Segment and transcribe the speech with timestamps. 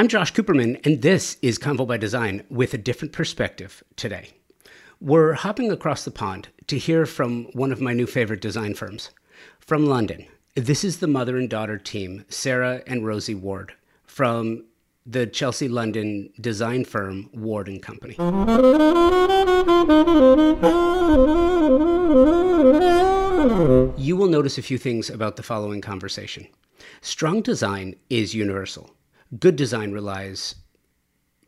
[0.00, 4.30] I'm Josh Cooperman, and this is Convo by Design with a different perspective today.
[4.98, 9.10] We're hopping across the pond to hear from one of my new favorite design firms.
[9.58, 10.24] From London,
[10.54, 13.74] this is the mother and daughter team, Sarah and Rosie Ward,
[14.04, 14.64] from
[15.04, 18.14] the Chelsea London design firm Ward and Company.
[24.02, 26.46] You will notice a few things about the following conversation.
[27.02, 28.96] Strong design is universal.
[29.38, 30.56] Good design relies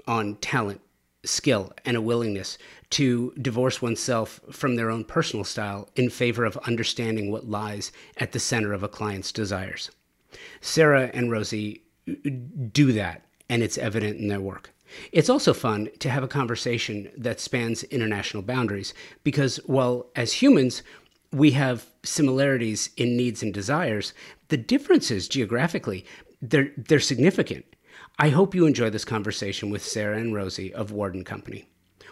[0.06, 0.80] on talent,
[1.24, 2.58] skill, and a willingness
[2.90, 8.32] to divorce oneself from their own personal style in favor of understanding what lies at
[8.32, 9.90] the center of a client's desires.
[10.60, 11.82] Sarah and Rosie
[12.72, 14.72] do that, and it's evident in their work.
[15.10, 20.82] It's also fun to have a conversation that spans international boundaries because, while as humans,
[21.32, 24.12] we have similarities in needs and desires,
[24.48, 26.04] the differences geographically,
[26.42, 27.64] they're, they're significant.
[28.18, 31.68] I hope you enjoy this conversation with Sarah and Rosie of Ward and Company.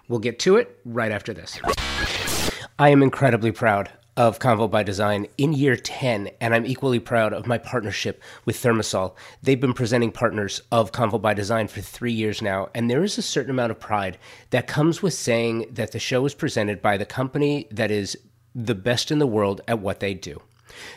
[0.09, 1.61] We'll get to it right after this.
[2.79, 7.33] I am incredibly proud of Convo by Design in year 10, and I'm equally proud
[7.33, 9.15] of my partnership with ThermaSol.
[9.43, 13.19] They've been presenting partners of Convo by Design for three years now, and there is
[13.19, 14.19] a certain amount of pride
[14.51, 18.17] that comes with saying that the show is presented by the company that is
[18.55, 20.41] the best in the world at what they do.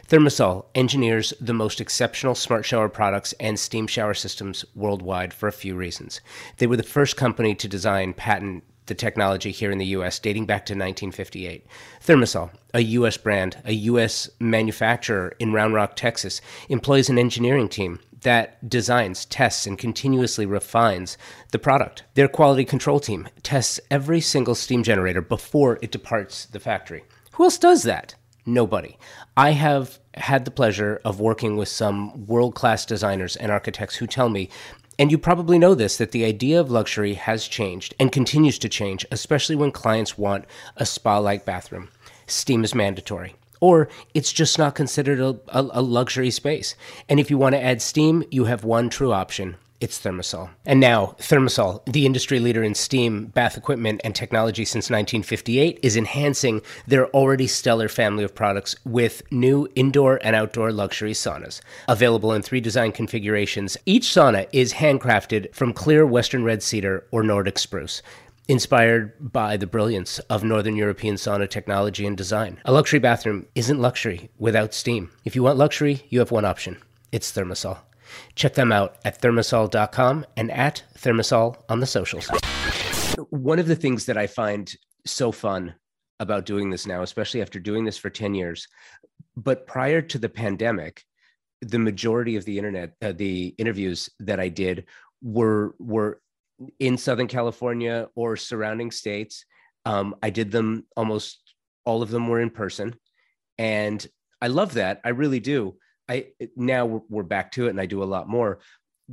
[0.08, 5.54] ThermaSol engineers the most exceptional smart shower products and steam shower systems worldwide for a
[5.54, 6.22] few reasons.
[6.58, 10.46] They were the first company to design, patent, the technology here in the US dating
[10.46, 11.66] back to 1958.
[12.06, 18.00] ThermaSol, a US brand, a US manufacturer in Round Rock, Texas, employs an engineering team
[18.22, 21.18] that designs, tests, and continuously refines
[21.52, 22.04] the product.
[22.16, 27.04] Their quality control team tests every single steam generator before it departs the factory.
[27.34, 28.16] Who else does that?
[28.46, 28.98] Nobody.
[29.38, 34.08] I have had the pleasure of working with some world class designers and architects who
[34.08, 34.50] tell me,
[35.00, 38.70] and you probably know this, that the idea of luxury has changed and continues to
[38.70, 40.46] change, especially when clients want
[40.78, 41.90] a spa like bathroom.
[42.28, 43.36] Steam is mandatory.
[43.60, 46.76] Or it's just not considered a, a, a luxury space.
[47.08, 50.50] And if you want to add steam, you have one true option it's ThermaSol.
[50.66, 55.98] And now, ThermaSol, the industry leader in steam, bath equipment, and technology since 1958, is
[55.98, 61.60] enhancing their already stellar family of products with new indoor and outdoor luxury saunas.
[61.90, 67.22] Available in three design configurations, each sauna is handcrafted from clear Western red cedar or
[67.22, 68.02] Nordic spruce
[68.48, 72.58] inspired by the brilliance of Northern European sauna technology and design.
[72.64, 75.12] A luxury bathroom isn't luxury without steam.
[75.26, 77.80] If you want luxury, you have one option it's ThermaSol.
[78.36, 82.30] Check them out at thermasol.com and at thermasol on the socials.
[83.30, 84.74] One of the things that I find
[85.06, 85.76] so fun
[86.20, 88.68] about doing this now, especially after doing this for 10 years,
[89.36, 91.04] but prior to the pandemic,
[91.62, 94.86] the majority of the internet, uh, the interviews that I did
[95.22, 96.20] were were
[96.80, 99.46] in Southern California or surrounding states.
[99.86, 102.96] Um, I did them almost all of them were in person,
[103.58, 104.06] and
[104.42, 105.02] I love that.
[105.04, 105.76] I really do.
[106.14, 108.60] I now we're, back to it, and I do a lot more.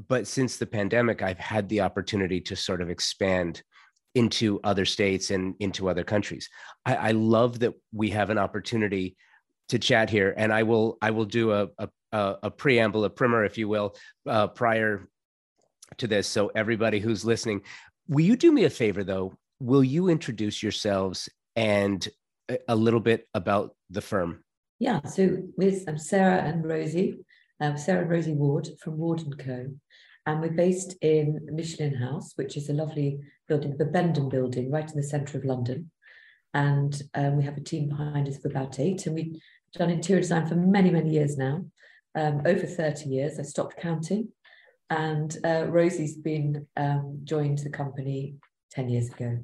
[0.09, 3.63] But since the pandemic, I've had the opportunity to sort of expand
[4.15, 6.49] into other states and into other countries.
[6.85, 9.17] I, I love that we have an opportunity
[9.69, 11.69] to chat here, and I will I will do a
[12.13, 13.95] a, a preamble, a primer, if you will,
[14.27, 15.09] uh, prior
[15.99, 16.27] to this.
[16.27, 17.63] So everybody who's listening,
[18.09, 19.35] will you do me a favor though?
[19.61, 22.07] Will you introduce yourselves and
[22.69, 24.43] a little bit about the firm?
[24.81, 27.19] Yeah, so with um, Sarah and Rosie,
[27.61, 29.67] um, Sarah and Rosie Ward from Ward & Co.
[30.25, 34.91] And we're based in Michelin House, which is a lovely building, the Bibendum building, right
[34.91, 35.91] in the centre of London.
[36.55, 39.05] And um, we have a team behind us of about eight.
[39.05, 39.39] And we've
[39.75, 41.67] done interior design for many, many years now,
[42.15, 43.39] um, over 30 years.
[43.39, 44.29] I stopped counting.
[44.89, 48.37] And uh, Rosie's been um, joined the company
[48.71, 49.41] 10 years ago.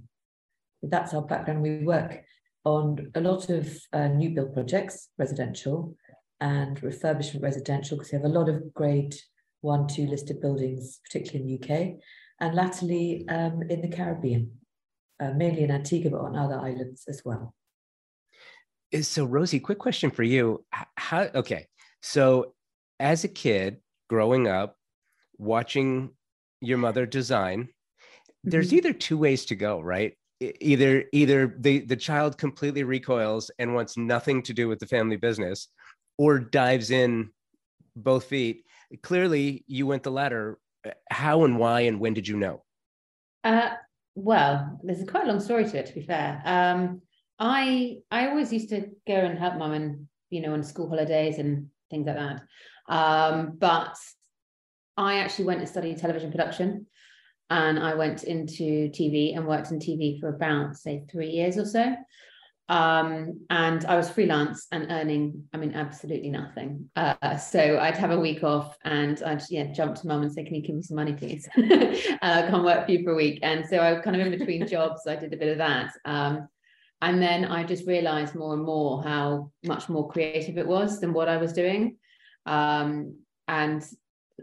[0.82, 1.60] That's our background.
[1.60, 2.22] We work
[2.66, 5.97] on a lot of uh, new build projects, residential
[6.41, 9.15] and refurbishment residential, because we have a lot of grade
[9.60, 11.94] one, two listed buildings, particularly in the UK,
[12.41, 14.50] and latterly um, in the Caribbean,
[15.20, 17.55] uh, mainly in Antigua, but on other islands as well.
[19.00, 20.64] So, Rosie, quick question for you.
[20.96, 21.69] How, okay,
[22.02, 22.55] so
[22.99, 23.79] as a kid
[24.11, 24.76] growing up,
[25.38, 26.11] watching
[26.61, 27.69] your mother design,
[28.43, 28.76] there's mm-hmm.
[28.76, 30.17] either two ways to go, right?
[30.41, 35.17] Either either the the child completely recoils and wants nothing to do with the family
[35.17, 35.69] business
[36.19, 37.31] or dives in
[37.94, 38.65] both feet.
[39.03, 40.59] Clearly you went the latter.
[41.11, 42.62] How and why and when did you know?
[43.44, 43.71] Uh,
[44.15, 46.43] well there's a quite a long story to it to be fair.
[46.44, 47.03] Um,
[47.38, 51.38] i i always used to go and help mum and you know on school holidays
[51.38, 52.43] and things like that.
[52.88, 53.97] Um, but
[54.97, 56.87] I actually went and studied television production
[57.50, 61.64] and I went into TV and worked in TV for about, say, three years or
[61.64, 61.94] so.
[62.69, 66.90] Um, and I was freelance and earning, I mean, absolutely nothing.
[66.96, 70.43] Uh, so I'd have a week off and I'd yeah jump to mum and say,
[70.44, 71.48] "Can you give me some money, please?"
[72.22, 73.38] uh, come work for you for a week.
[73.43, 75.06] And so I was kind of in between jobs.
[75.06, 75.92] I did a bit of that.
[76.04, 76.49] Um,
[77.02, 81.12] and then I just realized more and more how much more creative it was than
[81.12, 81.99] what I was doing.
[82.46, 83.84] Um, and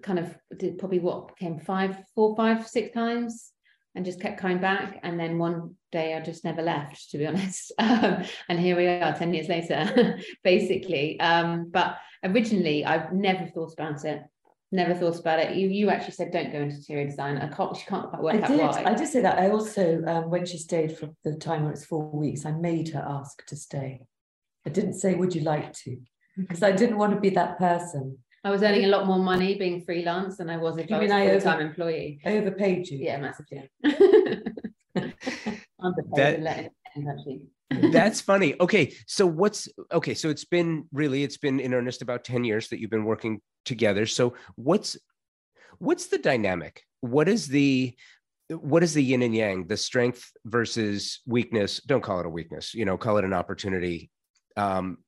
[0.01, 3.51] kind of did probably what came five, four, five, six times
[3.95, 4.99] and just kept coming back.
[5.03, 7.71] And then one day I just never left, to be honest.
[7.77, 11.19] Um, and here we are 10 years later, basically.
[11.19, 14.23] Um, but originally, I've never thought about it.
[14.71, 15.55] Never thought about it.
[15.55, 17.37] You you actually said don't go into interior design.
[17.37, 17.77] I can't.
[17.77, 18.59] She can't quite work I out did.
[18.59, 18.83] why.
[18.83, 19.37] I did say that.
[19.37, 22.89] I also, um, when she stayed for the time when it's four weeks, I made
[22.89, 24.01] her ask to stay.
[24.65, 25.97] I didn't say, "Would you like to?"
[26.35, 28.17] Because I didn't want to be that person.
[28.43, 30.99] I was earning a lot more money being freelance than I was if You I
[30.99, 32.19] was mean I a over- full time employee.
[32.25, 32.97] I overpaid you.
[32.99, 33.69] Yeah, massively.
[36.15, 37.41] That- and let it end, actually.
[37.91, 38.55] That's funny.
[38.61, 40.13] Okay, so what's okay?
[40.13, 43.41] So it's been really, it's been in earnest about ten years that you've been working
[43.65, 44.05] together.
[44.05, 44.95] So what's
[45.79, 46.83] what's the dynamic?
[47.01, 47.95] What is the
[48.49, 49.65] what is the yin and yang?
[49.67, 51.81] The strength versus weakness.
[51.85, 52.73] Don't call it a weakness.
[52.75, 54.11] You know, call it an opportunity.
[54.55, 54.99] Um,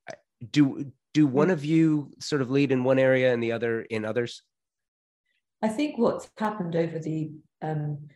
[0.50, 4.04] do do one of you sort of lead in one area and the other in
[4.04, 4.44] others?
[5.62, 7.32] I think what's happened over the
[7.62, 8.10] um,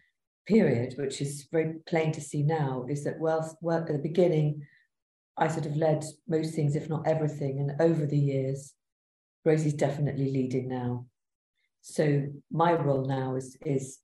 [0.46, 4.68] period, which is very plain to see now, is that whilst well, at the beginning,
[5.38, 8.74] I sort of led most things, if not everything, and over the years,
[9.46, 11.06] Rosie's definitely leading now.
[11.82, 14.00] So my role now is is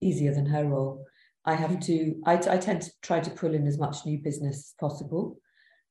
[0.00, 1.06] easier than her role.
[1.44, 2.20] I have to.
[2.26, 5.38] I, I tend to try to pull in as much new business as possible,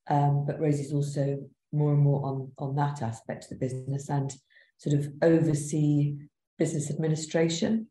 [0.10, 1.38] um, but Rosie's also
[1.74, 4.34] more and more on on that aspect of the business and
[4.78, 6.16] sort of oversee
[6.58, 7.88] business administration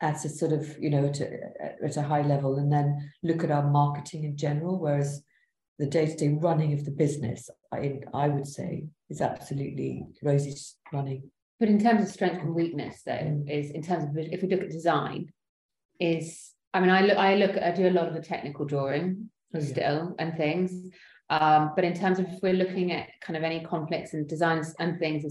[0.00, 1.28] at a sort of you know at a,
[1.84, 5.22] at a high level and then look at our marketing in general whereas
[5.78, 11.68] the day-to-day running of the business I, I would say is absolutely Rosie's running But
[11.68, 13.50] in terms of strength and weakness, though, Mm.
[13.50, 15.20] is in terms of if we look at design,
[15.98, 19.30] is I mean, I look, I look, I do a lot of the technical drawing
[19.54, 19.66] Oh, yeah.
[19.72, 20.70] still and things.
[21.30, 24.74] Um, but in terms of if we're looking at kind of any conflicts and designs
[24.80, 25.24] and things,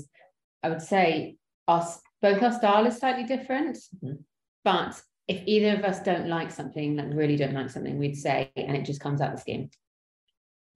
[0.63, 1.35] I would say
[1.67, 3.77] us both our style is slightly different.
[4.03, 4.23] Mhm.
[4.63, 8.49] But if either of us don't like something, like really don't like something, we'd say,
[8.55, 9.69] and it just comes out the skin.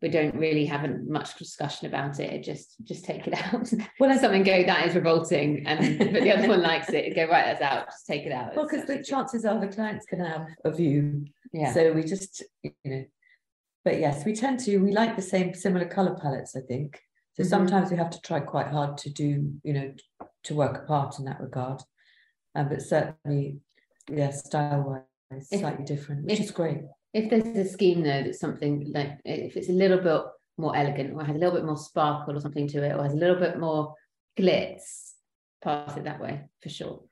[0.02, 2.32] We don't really have much discussion about it.
[2.34, 3.72] It just just take it out.
[4.00, 7.16] well Let something go that is revolting, and but the other one likes it.
[7.16, 7.88] Go right, that's out.
[7.88, 8.56] Just take it out.
[8.56, 12.04] well because the chances are the client's going to have a view yeah, so we
[12.04, 13.06] just you know
[13.86, 17.00] but yes we tend to we like the same similar color palettes I think
[17.36, 17.48] so Mhm.
[17.50, 19.94] sometimes we have to try quite hard to do you know
[20.44, 21.82] to work apart in that regard
[22.56, 23.60] um, but certainly
[24.10, 24.84] yeah style
[25.32, 26.82] wise slightly different which if- is great
[27.14, 30.22] if there's a scheme though that's something like if it's a little bit
[30.58, 33.14] more elegant or has a little bit more sparkle or something to it or has
[33.14, 33.94] a little bit more
[34.40, 35.14] glitz,
[35.64, 37.04] pass it that way for sure.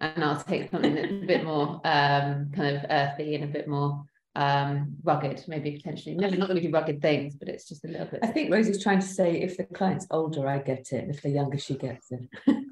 [0.00, 3.68] And I'll take something that's a bit more um, kind of earthy and a bit
[3.68, 4.04] more
[4.36, 6.16] um, rugged, maybe potentially.
[6.16, 8.20] No, not going to do rugged things, but it's just a little bit.
[8.22, 11.22] I think Rosie's trying to say if the client's older I get it and if
[11.22, 12.28] they're younger she gets it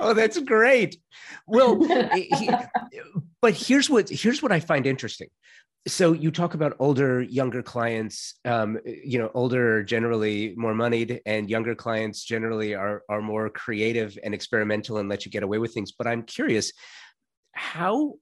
[0.00, 0.96] oh that's great
[1.46, 1.82] well
[2.14, 2.50] he-
[3.42, 5.28] but here's what here's what i find interesting
[5.88, 11.20] so you talk about older younger clients um, you know older are generally more moneyed
[11.26, 15.58] and younger clients generally are are more creative and experimental and let you get away
[15.58, 16.72] with things but i'm curious
[17.52, 18.14] how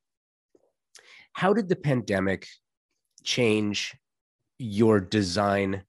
[1.34, 2.46] how did the pandemic
[3.22, 3.94] change
[4.58, 5.82] your design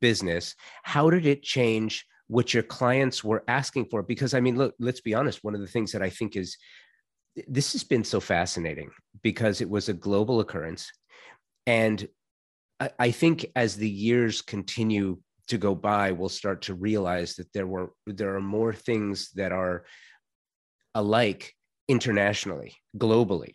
[0.00, 0.54] business?
[0.82, 4.02] How did it change what your clients were asking for?
[4.02, 6.56] Because i mean look let's be honest one of the things that i think is
[7.46, 8.90] this has been so fascinating
[9.22, 10.90] because it was a global occurrence.
[11.66, 12.06] And
[12.80, 17.52] I, I think as the years continue to go by we'll start to realize that
[17.52, 19.84] there were there are more things that are
[20.94, 21.54] alike
[21.86, 23.54] internationally globally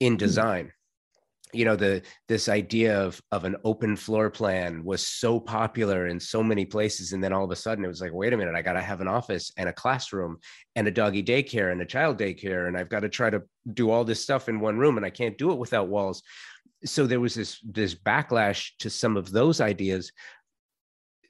[0.00, 0.18] in hmm.
[0.18, 0.72] design
[1.52, 6.20] you know the this idea of of an open floor plan was so popular in
[6.20, 8.54] so many places and then all of a sudden it was like wait a minute
[8.54, 10.38] i got to have an office and a classroom
[10.76, 13.42] and a doggy daycare and a child daycare and i've got to try to
[13.74, 16.22] do all this stuff in one room and i can't do it without walls.
[16.84, 20.12] So there was this this backlash to some of those ideas.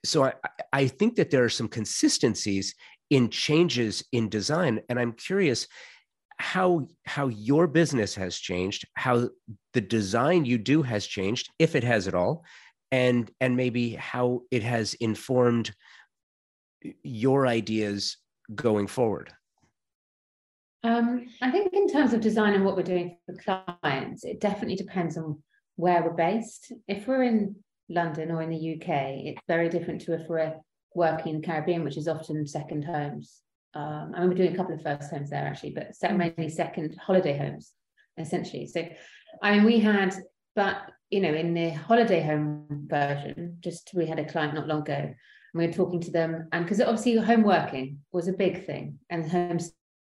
[0.04, 0.32] So i
[0.72, 2.74] i think that there are some consistencies
[3.10, 5.66] in changes in design and i'm curious
[6.38, 9.28] how how your business has changed how
[9.72, 12.44] the design you do has changed if it has at all
[12.92, 15.74] and and maybe how it has informed
[17.02, 18.16] your ideas
[18.54, 19.32] going forward
[20.84, 24.76] Um, I think in terms of design and what we're doing for clients, it definitely
[24.76, 25.42] depends on
[25.74, 26.72] where we're based.
[26.86, 27.56] If we're in
[27.88, 28.88] London or in the UK,
[29.26, 30.54] it's very different to if we're
[30.94, 33.42] working in the Caribbean, which is often second homes.
[33.74, 37.36] Um, I we're doing a couple of first homes there actually, but mainly second holiday
[37.36, 37.72] homes,
[38.16, 38.66] essentially.
[38.66, 38.88] So,
[39.42, 40.14] I mean, we had,
[40.56, 44.80] but you know, in the holiday home version, just we had a client not long
[44.80, 45.14] ago, and
[45.54, 49.30] we were talking to them, and because obviously home working was a big thing, and
[49.30, 49.58] home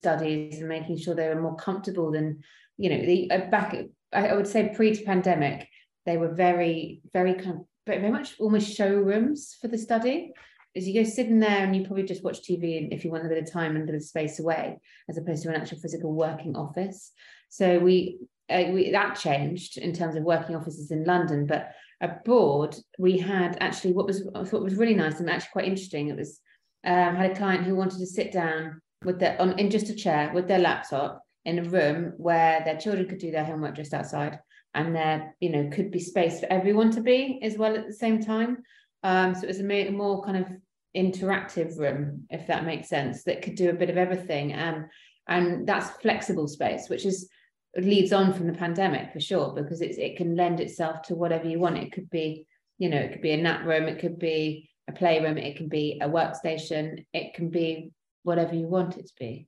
[0.04, 2.42] studies and making sure they were more comfortable than,
[2.78, 3.76] you know, the uh, back.
[4.14, 5.70] I would say pre-pandemic,
[6.06, 10.34] they were very, very kind of very much almost showrooms for the study
[10.74, 13.30] is you go sitting there and you probably just watch TV if you want a
[13.30, 16.14] bit of time and a bit of space away, as opposed to an actual physical
[16.14, 17.12] working office.
[17.50, 22.76] So we, uh, we that changed in terms of working offices in London, but abroad
[22.98, 26.10] we had actually what was I thought was really nice and actually quite interesting.
[26.10, 26.40] It was
[26.84, 29.96] um, had a client who wanted to sit down with their on in just a
[29.96, 33.94] chair with their laptop in a room where their children could do their homework just
[33.94, 34.40] outside
[34.74, 37.94] and there you know could be space for everyone to be as well at the
[37.94, 38.58] same time
[39.04, 40.48] um, so it was a more kind of
[40.96, 44.54] interactive room, if that makes sense, that could do a bit of everything.
[44.58, 44.88] Um,
[45.28, 47.30] and that's flexible space, which is
[47.78, 51.48] leads on from the pandemic for sure, because it's it can lend itself to whatever
[51.48, 51.78] you want.
[51.78, 52.46] It could be,
[52.78, 55.70] you know, it could be a nap room, it could be a playroom, it can
[55.70, 57.92] be a workstation, it can be
[58.24, 59.48] whatever you want it to be.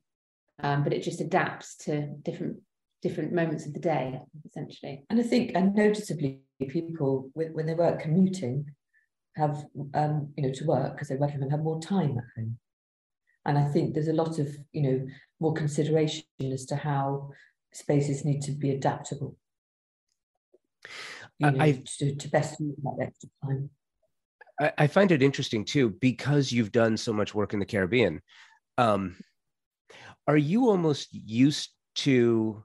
[0.62, 2.58] Um, but it just adapts to different
[3.02, 5.04] different moments of the day, essentially.
[5.10, 8.68] And I think, and noticeably, people when they work commuting,
[9.36, 12.58] have, um, you know, to work because they're working and have more time at home.
[13.46, 15.08] And I think there's a lot of, you know,
[15.40, 17.32] more consideration as to how
[17.74, 19.38] spaces need to be adaptable.
[21.40, 23.70] You know, to, to best use that extra time.
[24.78, 28.22] I, find it interesting too because you've done so much work in the Caribbean.
[28.78, 29.16] Um,
[30.28, 32.64] are you almost used to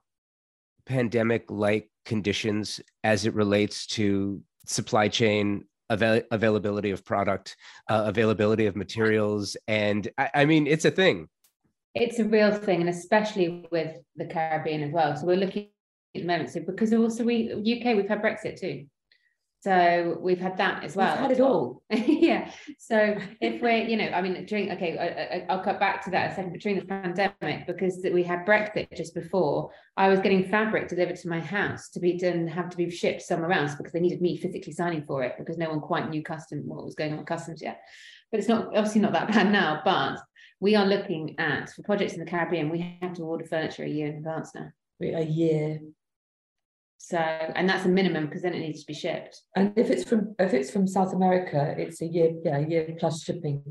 [0.87, 7.57] pandemic-like conditions as it relates to supply chain avail- availability of product,
[7.89, 11.29] uh, availability of materials, and I, I mean it's a thing.
[11.95, 15.17] It's a real thing, and especially with the Caribbean as well.
[15.17, 15.69] So we're looking
[16.15, 16.51] at the moment.
[16.51, 18.87] So because also we UK we've had Brexit too.
[19.61, 21.15] So we've had that as well.
[21.15, 21.83] We've had it all.
[21.91, 22.51] yeah.
[22.79, 26.33] So if we're, you know, I mean, during, okay, I, will cut back to that
[26.33, 30.49] a second, but during the pandemic, because we had Brexit just before, I was getting
[30.49, 33.93] fabric delivered to my house to be done, have to be shipped somewhere else because
[33.93, 36.95] they needed me physically signing for it because no one quite knew custom what was
[36.95, 37.81] going on with customs yet.
[38.31, 40.19] But it's not obviously not that bad now, but
[40.61, 43.89] we are looking at for projects in the Caribbean, we have to order furniture a
[43.89, 44.69] year in advance now.
[45.01, 45.79] A year
[46.99, 49.41] so, and that's a minimum because then it needs to be shipped.
[49.57, 52.97] And if it's from if it's from South America, it's a year, yeah, a year
[52.99, 53.63] plus shipping.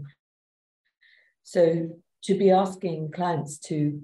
[1.44, 1.90] So
[2.24, 4.02] to be asking clients to,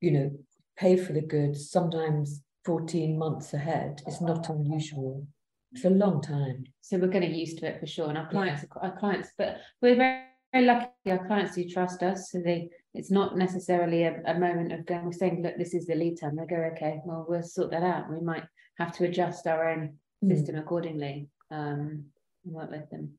[0.00, 0.30] you know,
[0.76, 5.26] pay for the goods sometimes 14 months ahead is not unusual.
[5.72, 6.64] It's a long time.
[6.80, 8.08] So we're getting used to it for sure.
[8.08, 8.88] And our clients, yeah.
[8.88, 10.88] our clients, but we're very, very lucky.
[11.08, 15.04] Our clients do trust us, so they it's not necessarily a, a moment of going,
[15.04, 16.36] we're saying, look, this is the lead time.
[16.36, 18.10] They go, okay, well, we'll sort that out.
[18.10, 18.44] We might
[18.78, 20.28] have to adjust our own mm.
[20.28, 22.04] system accordingly um,
[22.44, 23.12] and work with them.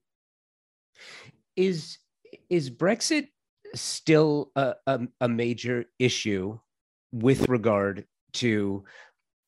[1.55, 1.97] Is
[2.49, 3.27] is Brexit
[3.75, 6.57] still a, a, a major issue
[7.11, 8.83] with regard to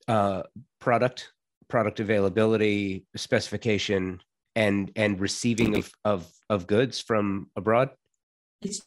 [0.07, 0.43] uh,
[0.79, 1.31] product
[1.69, 4.21] product availability specification
[4.55, 7.89] and and receiving of, of of goods from abroad
[8.61, 8.81] it's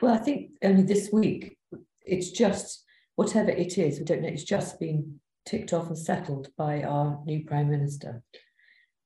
[0.00, 1.56] well i think only this week
[2.04, 2.84] it's just
[3.16, 7.20] whatever it is we don't know it's just been ticked off and settled by our
[7.24, 8.22] new prime minister.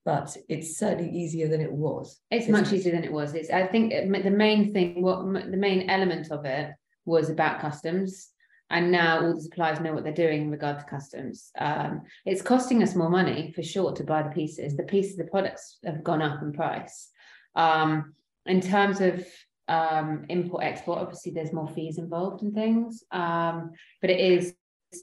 [0.05, 2.21] But it's certainly easier than it was.
[2.31, 2.75] It's much it?
[2.75, 3.35] easier than it was.
[3.35, 6.71] It's i think the main thing what the main element of it
[7.07, 8.29] was about customs.
[8.71, 11.51] And now all the suppliers know what they're doing in regard to customs.
[11.59, 14.75] Um, it's costing us more money for sure to buy the pieces.
[14.75, 17.11] The pieces the products have gone up in price.
[17.55, 18.15] Um,
[18.47, 19.25] in terms of
[19.69, 24.55] um, import export obviously there's more fees involved and things um, but it is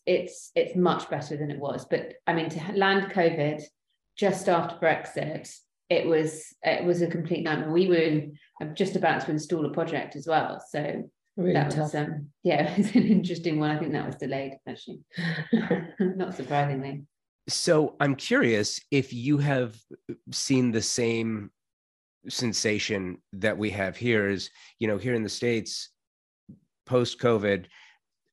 [0.06, 1.86] it's it's much better than it was.
[1.86, 3.62] But I mean, to land COVID
[4.18, 5.54] just after Brexit,
[5.90, 7.72] it was it was a complete nightmare.
[7.72, 8.38] We were in,
[8.74, 11.80] just about to install a project as well, so really that tough.
[11.80, 13.72] was um, yeah, it was an interesting one.
[13.72, 15.00] I think that was delayed actually,
[16.00, 17.04] not surprisingly.
[17.50, 19.76] So I'm curious if you have
[20.32, 21.50] seen the same
[22.30, 24.50] sensation that we have here is
[24.80, 25.90] you know here in the states
[26.86, 27.66] post covid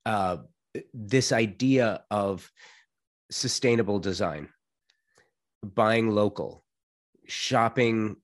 [0.05, 0.37] uh,
[0.93, 2.49] this idea of
[3.31, 4.49] sustainable design,
[5.63, 6.63] buying local,
[7.27, 8.15] shopping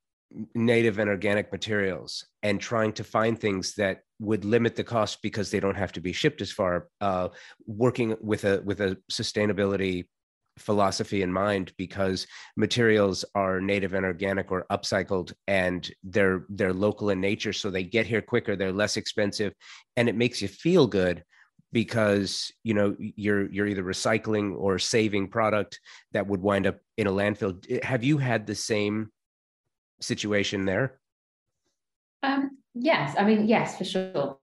[0.53, 5.49] native and organic materials and trying to find things that would limit the cost because
[5.49, 7.29] they don't have to be shipped as far uh,
[7.67, 10.05] working with a with a sustainability
[10.57, 17.09] philosophy in mind because materials are native and organic or upcycled and they're they're local
[17.09, 19.53] in nature so they get here quicker they're less expensive
[19.97, 21.23] and it makes you feel good
[21.73, 25.79] because you know you're you're either recycling or saving product
[26.13, 29.11] that would wind up in a landfill have you had the same
[29.99, 30.99] situation there?
[32.23, 34.37] Um, yes, I mean, yes, for sure,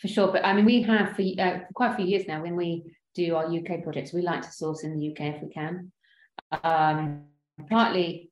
[0.00, 0.32] for sure.
[0.32, 2.42] But I mean, we have for, uh, for quite a few years now.
[2.42, 2.84] When we
[3.26, 5.92] do our UK projects, we like to source in the UK if we can.
[6.62, 7.24] Um,
[7.68, 8.30] partly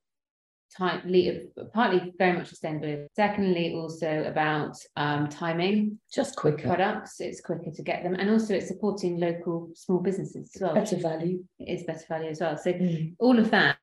[0.77, 3.07] tightly, partly very much sustainable.
[3.15, 7.21] Secondly, also about um, timing, just quicker products.
[7.21, 10.75] It's quicker to get them, and also it's supporting local small businesses as well.
[10.75, 11.45] Better value.
[11.59, 12.57] It is better value as well.
[12.57, 13.15] So mm.
[13.19, 13.77] all of that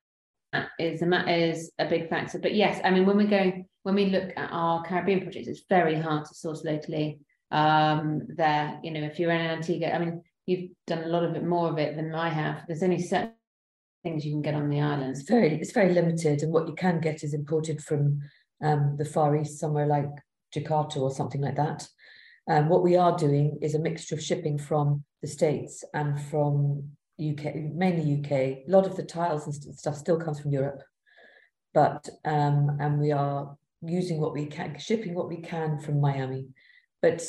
[0.79, 2.39] is a is a big factor.
[2.39, 3.51] But yes, I mean when we go
[3.83, 7.19] when we look at our Caribbean projects, it's very hard to source locally.
[7.51, 11.35] Um, there, you know, if you're in Antigua, I mean, you've done a lot of
[11.35, 12.63] it, more of it than I have.
[12.67, 13.33] There's only certain
[14.03, 15.19] things you can get on the islands.
[15.19, 18.21] It's very it's very limited, and what you can get is imported from
[18.63, 20.09] um, the Far East, somewhere like
[20.55, 21.87] Jakarta or something like that.
[22.49, 26.89] Um, what we are doing is a mixture of shipping from the States and from
[27.19, 28.31] UK, mainly UK.
[28.31, 30.81] A lot of the tiles and stuff still comes from Europe,
[31.73, 36.47] but um, and we are using what we can, shipping what we can from Miami.
[37.01, 37.23] But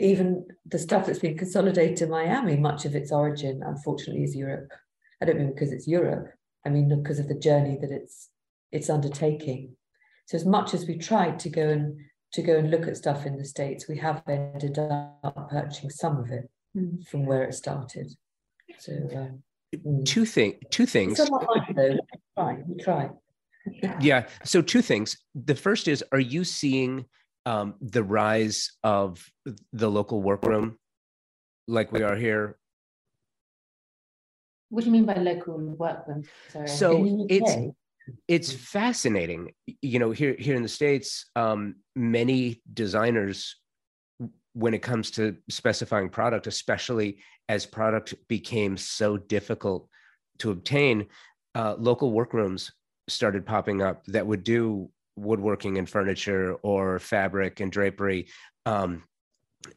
[0.00, 4.72] even the stuff that's been consolidated in Miami, much of its origin, unfortunately, is Europe.
[5.20, 6.32] I don't mean because it's Europe.
[6.64, 8.30] I mean because of the journey that it's
[8.72, 9.76] it's undertaking.
[10.26, 11.98] So as much as we tried to go and
[12.32, 16.18] to go and look at stuff in the states, we have ended up purchasing some
[16.18, 17.06] of it mm.
[17.06, 18.12] from where it started.
[18.78, 20.04] So uh, mm.
[20.04, 21.20] two thing, two things.
[21.20, 21.98] It's like though.
[22.38, 23.10] Try, we try.
[24.00, 24.26] yeah.
[24.44, 25.18] So two things.
[25.34, 27.04] The first is, are you seeing
[27.50, 29.28] um, the rise of
[29.72, 30.78] the local workroom,
[31.66, 32.56] like we are here?
[34.68, 36.22] What do you mean by local workroom?
[36.52, 36.68] Sorry.
[36.68, 37.52] So it's
[38.28, 39.52] it's fascinating.
[39.82, 43.56] You know, here here in the states, um, many designers
[44.52, 49.88] when it comes to specifying product, especially as product became so difficult
[50.38, 51.06] to obtain,
[51.54, 52.70] uh, local workrooms
[53.08, 54.88] started popping up that would do
[55.20, 58.28] woodworking and furniture or fabric and drapery.
[58.66, 59.04] Um,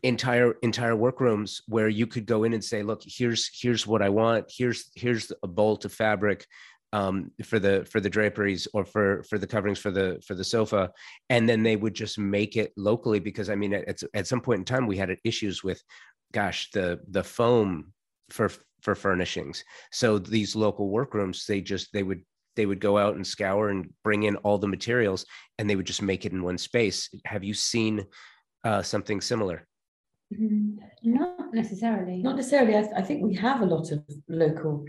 [0.02, 4.08] entire entire workrooms where you could go in and say look here's here's what i
[4.08, 6.46] want here's here's a bolt of fabric
[6.94, 10.44] um, for the for the draperies or for for the coverings for the for the
[10.44, 10.92] sofa
[11.30, 14.60] and then they would just make it locally because i mean at, at some point
[14.60, 15.82] in time we had issues with
[16.32, 17.92] gosh the the foam
[18.30, 18.50] for
[18.82, 22.22] for furnishings so these local workrooms they just they would
[22.56, 25.26] they would go out and scour and bring in all the materials
[25.58, 28.06] and they would just make it in one space have you seen
[28.64, 29.68] uh, something similar
[30.34, 34.86] mm, not necessarily not necessarily I, th- I think we have a lot of local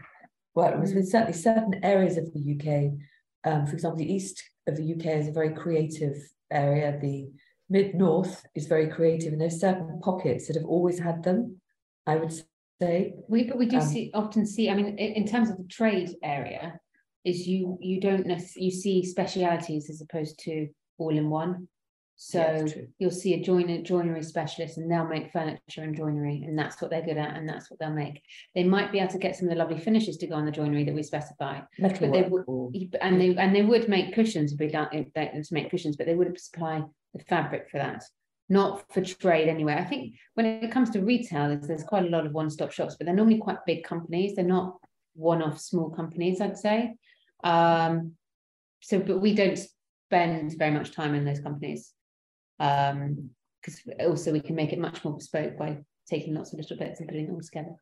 [0.55, 0.93] workrooms.
[0.93, 0.97] Mm.
[0.97, 5.07] With certainly certain areas of the UK, um, for example, the east of the UK
[5.19, 6.17] is a very creative
[6.51, 6.99] area.
[7.01, 7.29] The
[7.69, 11.61] mid north is very creative, and there's certain pockets that have always had them.
[12.07, 12.33] I would
[12.81, 14.71] say we, but we do um, see often see.
[14.71, 16.79] I mean, in, in terms of the trade area,
[17.25, 21.69] is you you don't necessarily you see specialities as opposed to all in one.
[22.17, 26.57] So yeah, you'll see a joiner, joinery specialist and they'll make furniture and joinery and
[26.57, 28.23] that's what they're good at and that's what they'll make.
[28.55, 30.53] They might be able to get some of the lovely finishes to go on the
[30.53, 31.63] joinery that we specify.
[31.77, 35.43] Metal but they would, and they and they would make cushions if we like to
[35.51, 36.85] make cushions, but they wouldn't supply
[37.15, 38.05] the fabric for that.
[38.49, 39.75] Not for trade anyway.
[39.75, 42.95] I think when it comes to retail, there's, there's quite a lot of one-stop shops,
[42.95, 44.37] but they're normally quite big companies.
[44.37, 44.77] They're not
[45.15, 46.95] one-off small companies, I'd say.
[47.45, 48.13] Um,
[48.81, 49.59] so, but we don't
[50.09, 51.93] spend very much time in those companies
[52.61, 53.31] um
[53.61, 55.79] because also we can make it much more bespoke by
[56.09, 57.75] taking lots of little bits and putting them all together.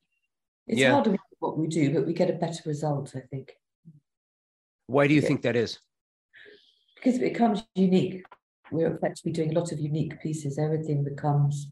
[0.67, 0.93] It's yeah.
[0.93, 3.53] harder what we do but we get a better result i think.
[4.87, 5.27] Why do you yeah.
[5.29, 5.79] think that is?
[6.97, 8.25] Because it becomes unique.
[8.71, 10.59] We're effectively doing a lot of unique pieces.
[10.59, 11.69] Everything becomes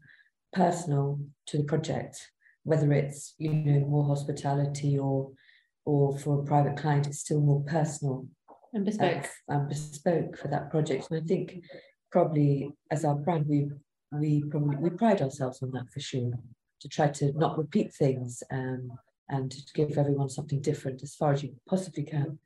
[0.53, 2.31] personal to the project
[2.63, 5.31] whether it's you know more hospitality or
[5.91, 8.25] or for a private client it's still more personal
[8.73, 11.47] and bespoke and bespoke for that project and i think
[12.11, 13.69] probably as our brand, we
[14.11, 16.31] we probably we pride ourselves on that for sure.
[16.81, 18.91] To try to not repeat things um,
[19.29, 22.39] and to give everyone something different as far as you possibly can.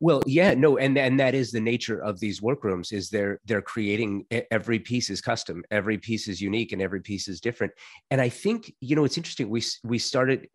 [0.00, 2.92] Well, yeah, no, and and that is the nature of these workrooms.
[2.92, 7.28] Is they're they're creating every piece is custom, every piece is unique, and every piece
[7.28, 7.72] is different.
[8.10, 9.48] And I think you know it's interesting.
[9.48, 10.48] We we started,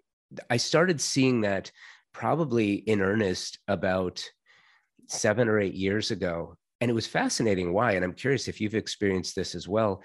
[0.49, 1.71] I started seeing that
[2.13, 4.23] probably in earnest about
[5.07, 7.91] seven or eight years ago and it was fascinating why.
[7.91, 10.01] And I'm curious if you've experienced this as well.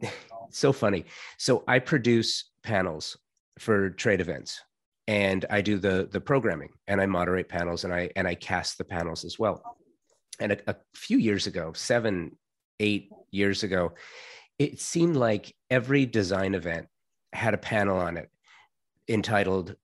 [0.50, 1.04] so funny.
[1.36, 3.18] So I produce panels
[3.58, 4.60] for trade events
[5.08, 8.78] and I do the the programming and I moderate panels and I and I cast
[8.78, 9.76] the panels as well.
[10.38, 12.36] And a, a few years ago, seven,
[12.78, 13.94] eight years ago,
[14.58, 16.86] it seemed like every design event
[17.32, 18.30] had a panel on it
[19.08, 19.76] entitled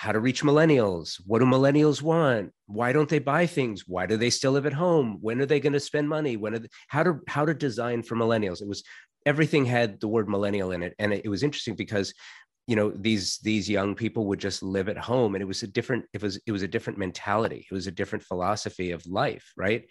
[0.00, 1.20] how to reach millennials.
[1.26, 2.52] What do millennials want?
[2.66, 3.84] Why don't they buy things?
[3.86, 5.18] Why do they still live at home?
[5.20, 6.38] When are they going to spend money?
[6.38, 8.62] When are they, how to how to design for millennials?
[8.62, 8.82] It was
[9.26, 12.14] everything had the word millennial in it and it, it was interesting because
[12.66, 15.66] you know these these young people would just live at home and it was a
[15.66, 17.66] different it was it was a different mentality.
[17.70, 19.84] It was a different philosophy of life right?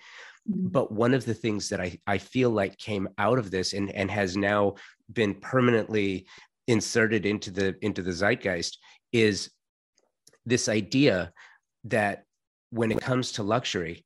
[0.49, 0.69] Mm-hmm.
[0.69, 3.91] but one of the things that i i feel like came out of this and
[3.91, 4.75] and has now
[5.11, 6.27] been permanently
[6.69, 8.77] inserted into the into the zeitgeist
[9.11, 9.51] is
[10.45, 11.33] this idea
[11.83, 12.23] that
[12.69, 14.05] when it comes to luxury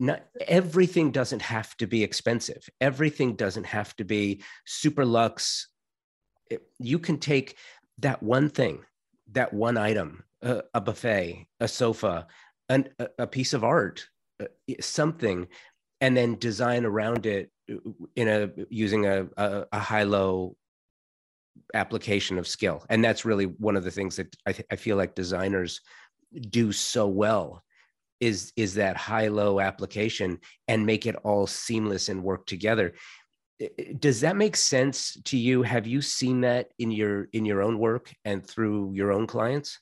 [0.00, 2.68] not everything doesn't have to be expensive.
[2.80, 5.68] Everything doesn't have to be super luxe.
[6.78, 7.56] You can take
[7.98, 8.84] that one thing
[9.32, 12.26] that one item a, a buffet a sofa
[12.68, 14.06] an, a, a piece of art
[14.42, 14.46] uh,
[14.80, 15.46] something
[16.00, 17.76] and then design around it uh,
[18.16, 20.56] in a using a, a, a high low
[21.74, 22.84] application of skill.
[22.88, 25.80] And that's really one of the things that I, th- I feel like designers
[26.50, 27.62] do so well
[28.20, 30.38] is is that high low application
[30.68, 32.94] and make it all seamless and work together.
[33.98, 35.62] Does that make sense to you?
[35.62, 39.78] Have you seen that in your in your own work and through your own clients?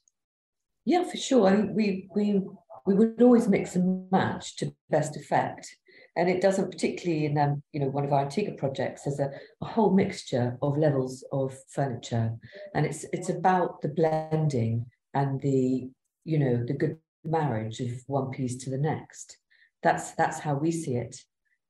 [0.85, 1.49] Yeah for sure.
[1.49, 2.43] I mean, we we
[2.87, 5.77] we would always mix and match to best effect
[6.17, 9.31] and it doesn't particularly in um, you know one of our Antigua projects there's a,
[9.63, 12.33] a whole mixture of levels of furniture.
[12.75, 15.89] And it's it's about the blending and the
[16.25, 19.39] you know the good marriage of one piece to the next.
[19.83, 21.17] That's that's how we see it.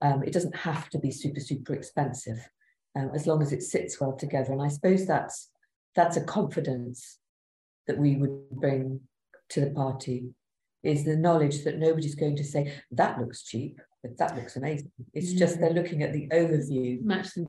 [0.00, 2.38] Um, it doesn't have to be super super expensive
[2.96, 4.52] um, as long as it sits well together.
[4.52, 5.50] And i suppose that's
[5.94, 7.18] that's a confidence
[7.86, 9.00] that we would bring
[9.50, 10.34] to the party
[10.82, 14.90] is the knowledge that nobody's going to say that looks cheap but that looks amazing.
[15.14, 17.00] It's just they're looking at the overview.
[17.02, 17.46] Match them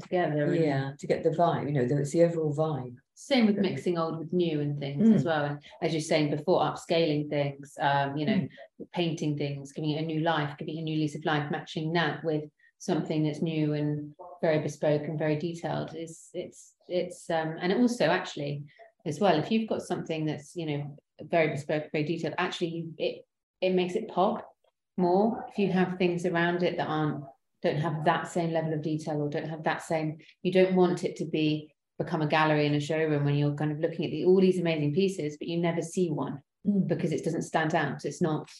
[0.00, 0.54] together.
[0.54, 2.94] Yeah, to get the vibe, you know, it's the overall vibe.
[3.14, 5.14] Same with mixing old with new and things mm.
[5.14, 5.44] as well.
[5.46, 8.48] And as you're saying before, upscaling things, um, you know, mm.
[8.92, 11.92] painting things, giving it a new life, giving it a new lease of life, matching
[11.94, 12.44] that with
[12.78, 18.04] something that's new and very bespoke and very detailed is it's it's um and also
[18.04, 18.62] actually
[19.06, 22.34] as well if you've got something that's you know very bespoke very detailed.
[22.38, 23.26] Actually it
[23.60, 24.48] it makes it pop
[24.96, 27.24] more if you have things around it that aren't
[27.62, 31.04] don't have that same level of detail or don't have that same you don't want
[31.04, 34.10] it to be become a gallery in a showroom when you're kind of looking at
[34.10, 36.86] the, all these amazing pieces but you never see one mm.
[36.86, 38.04] because it doesn't stand out.
[38.04, 38.50] It's not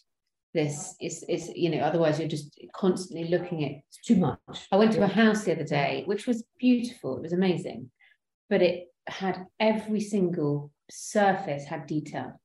[0.54, 4.66] this it's, it's you know otherwise you're just constantly looking at it's too much.
[4.72, 7.16] I went to a house the other day which was beautiful.
[7.16, 7.90] It was amazing.
[8.48, 12.40] But it had every single surface had detail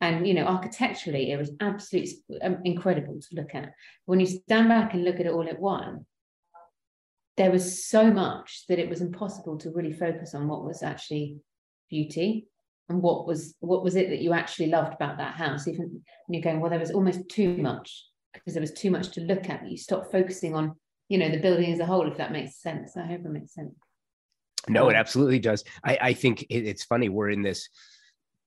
[0.00, 3.72] and you know architecturally it was absolutely um, incredible to look at.
[4.06, 6.06] When you stand back and look at it all at one
[7.40, 11.38] there was so much that it was impossible to really focus on what was actually
[11.88, 12.46] beauty
[12.90, 15.66] and what was what was it that you actually loved about that house.
[15.66, 19.12] Even when you're going well there was almost too much because there was too much
[19.12, 19.66] to look at.
[19.66, 20.74] You stop focusing on
[21.08, 22.94] you know the building as a whole if that makes sense.
[22.94, 23.74] I hope it makes sense.
[24.68, 25.64] No it absolutely does.
[25.82, 27.70] I i think it, it's funny we're in this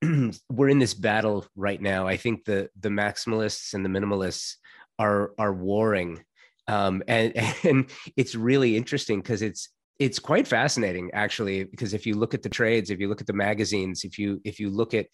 [0.50, 2.08] we're in this battle right now.
[2.08, 4.56] I think the the maximalists and the minimalists
[5.00, 6.24] are are warring,
[6.68, 12.16] um, and and it's really interesting because it's it's quite fascinating actually because if you
[12.16, 14.94] look at the trades, if you look at the magazines, if you if you look
[14.94, 15.08] at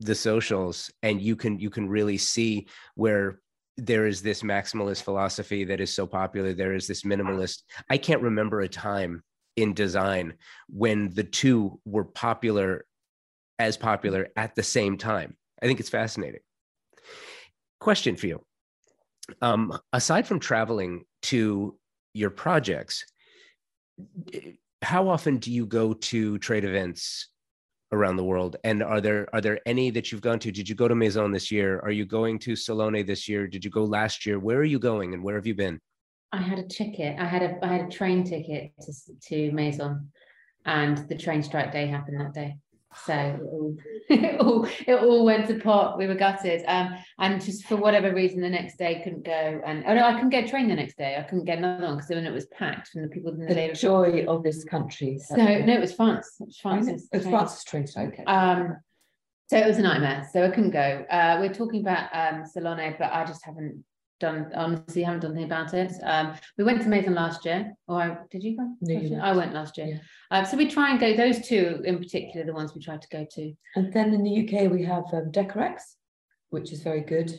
[0.00, 3.40] the socials, and you can you can really see where
[3.78, 6.54] there is this maximalist philosophy that is so popular.
[6.54, 7.62] There is this minimalist.
[7.90, 9.22] I can't remember a time
[9.56, 10.34] in design
[10.68, 12.86] when the two were popular
[13.58, 15.36] as popular at the same time.
[15.62, 16.40] I think it's fascinating.
[17.80, 18.44] Question for you.
[19.42, 21.78] Um, aside from traveling to
[22.14, 23.04] your projects,
[24.82, 27.28] how often do you go to trade events
[27.92, 28.56] around the world?
[28.64, 30.52] And are there are there any that you've gone to?
[30.52, 31.80] Did you go to Maison this year?
[31.80, 33.46] Are you going to Salone this year?
[33.46, 34.38] Did you go last year?
[34.38, 35.80] Where are you going and where have you been?
[36.32, 37.18] I had a ticket.
[37.18, 38.92] I had a I had a train ticket to
[39.28, 40.10] to Maison,
[40.64, 42.56] and the train strike day happened that day.
[43.04, 43.12] So
[44.08, 45.98] it all, it all, went to pot.
[45.98, 46.64] We were gutted.
[46.66, 49.60] Um, and just for whatever reason, the next day couldn't go.
[49.64, 51.16] And oh no, I couldn't get a train the next day.
[51.18, 53.54] I couldn't get another one because then it was packed from the people in the,
[53.54, 55.18] the joy of this country.
[55.18, 56.36] So no, it was France.
[56.40, 57.08] It was France's.
[57.12, 57.86] It was France's train.
[57.96, 58.24] Okay.
[58.24, 58.76] Um,
[59.48, 60.28] so it was a nightmare.
[60.32, 61.04] So I couldn't go.
[61.08, 63.84] Uh, we're talking about um, Salone, but I just haven't
[64.18, 65.92] done honestly haven't done anything about it.
[66.02, 68.74] Um, we went to Maison last year, or I, did you go?
[68.80, 69.18] No, you.
[69.18, 69.86] I went last year.
[69.88, 69.98] Yeah.
[70.30, 73.08] Uh, so we try and go those two in particular, the ones we try to
[73.08, 73.52] go to.
[73.74, 75.80] And then in the UK, we have um, Decorex,
[76.50, 77.32] which is very good.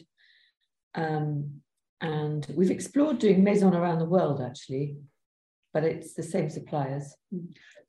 [0.95, 1.61] Um,
[2.01, 4.97] and we've explored doing Maison around the world, actually,
[5.73, 7.15] but it's the same suppliers.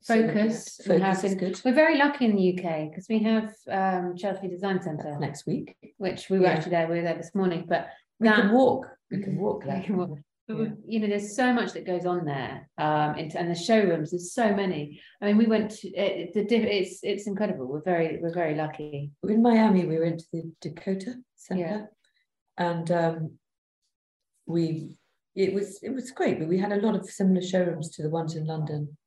[0.05, 0.79] Focus.
[0.87, 1.61] we Focus is good.
[1.63, 5.75] We're very lucky in the UK because we have um, Chelsea Design Centre, next week.
[5.97, 6.53] which we were Yeah.
[6.53, 6.87] actually there.
[6.87, 8.87] We were there this morning, but We can That- walk.
[9.11, 10.19] We can walk We can walk.
[10.47, 10.65] Yeah.
[10.87, 14.09] you know, there's so much that goes on there, um, into, and the showrooms.
[14.09, 14.99] There's so many.
[15.21, 17.67] I mean, we went to it, the diff- it's it's incredible.
[17.67, 19.11] We're very we're very lucky.
[19.27, 21.85] In Miami, we went to the DCOTA Center, Yeah.
[22.57, 23.37] and um,
[24.47, 24.97] we
[25.35, 26.39] it was it was great.
[26.39, 28.97] But we had a lot of similar showrooms to the ones in London.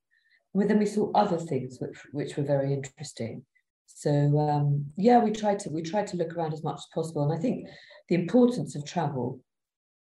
[0.55, 3.45] But then we saw other things which which were very interesting.
[3.87, 7.25] So um, yeah, we tried to we tried to look around as much as possible,
[7.25, 7.67] and I think
[8.13, 9.41] the importance of travel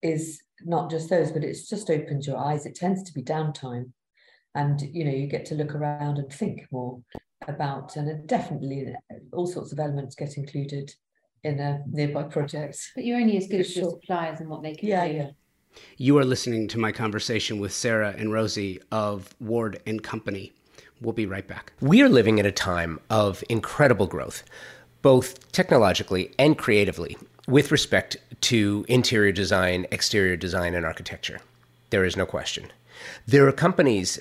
[0.02, 2.66] is not just those, but it's just opens your eyes.
[2.66, 3.92] It tends to be downtime,
[4.54, 7.00] and you know you get to look around and think more
[7.48, 8.94] about, and definitely
[9.32, 10.92] all sorts of elements get included
[11.42, 12.76] in a nearby project.
[12.94, 13.92] But you're only as good as your sure.
[13.92, 15.14] suppliers and what they can Yeah, do.
[15.14, 15.30] yeah.
[15.96, 20.52] You are listening to my conversation with Sarah and Rosie of Ward and Company.
[21.00, 21.72] We'll be right back.
[21.80, 24.44] We are living at a time of incredible growth,
[25.00, 31.40] both technologically and creatively, with respect to interior design, exterior design, and architecture.
[31.90, 32.70] There is no question.
[33.26, 34.20] There are companies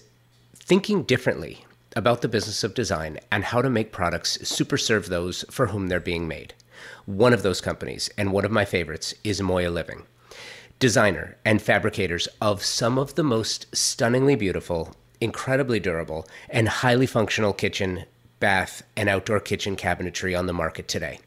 [0.56, 5.46] thinking differently about the business of design and how to make products super serve those
[5.50, 6.54] for whom they're being made.
[7.06, 10.04] One of those companies, and one of my favorites, is Moya Living
[10.82, 17.54] designer and fabricators of some of the most stunningly beautiful, incredibly durable, and highly functional
[17.54, 18.04] kitchen,
[18.40, 21.20] bath, and outdoor kitchen cabinetry on the market today.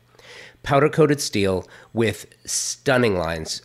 [0.64, 3.60] Powder coated steel with stunning lines,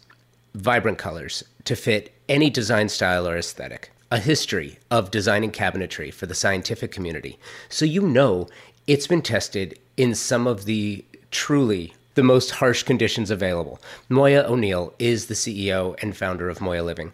[0.54, 3.92] vibrant colors to fit any design style or aesthetic.
[4.12, 8.50] A history of designing cabinetry for the scientific community, so you know
[8.86, 13.80] it's been tested in some of the truly the most harsh conditions available.
[14.10, 17.14] Moya O'Neill is the CEO and founder of Moya Living.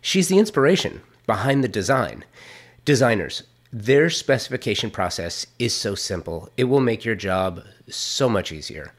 [0.00, 2.24] She's the inspiration behind the design.
[2.84, 8.92] Designers, their specification process is so simple, it will make your job so much easier.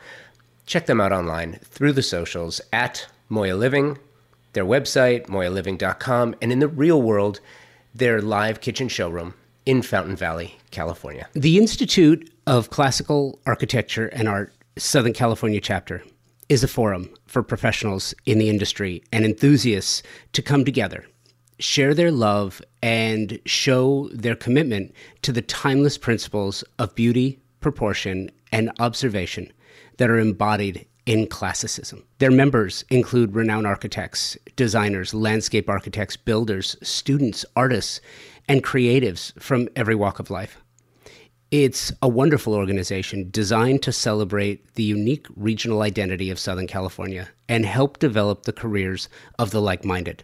[0.65, 3.97] Check them out online through the socials at Moya Living,
[4.53, 7.39] their website, moyaliving.com, and in the real world,
[7.93, 9.33] their live kitchen showroom
[9.65, 11.27] in Fountain Valley, California.
[11.33, 16.03] The Institute of Classical Architecture and Art, Southern California chapter,
[16.49, 20.01] is a forum for professionals in the industry and enthusiasts
[20.33, 21.05] to come together,
[21.59, 28.71] share their love, and show their commitment to the timeless principles of beauty, proportion, and
[28.79, 29.51] observation
[29.97, 32.03] that are embodied in classicism.
[32.19, 37.99] Their members include renowned architects, designers, landscape architects, builders, students, artists,
[38.47, 40.61] and creatives from every walk of life.
[41.51, 47.65] It's a wonderful organization designed to celebrate the unique regional identity of Southern California and
[47.65, 49.09] help develop the careers
[49.39, 50.21] of the like minded.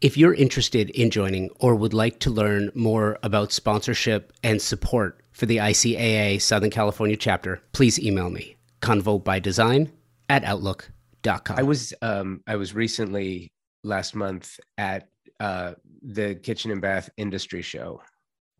[0.00, 5.23] If you're interested in joining or would like to learn more about sponsorship and support
[5.34, 9.90] for the ICAA Southern California chapter, please email me, convobydesign
[10.28, 11.58] at outlook.com.
[11.58, 15.08] I was um, I was recently last month at
[15.40, 18.00] uh, the Kitchen and Bath Industry Show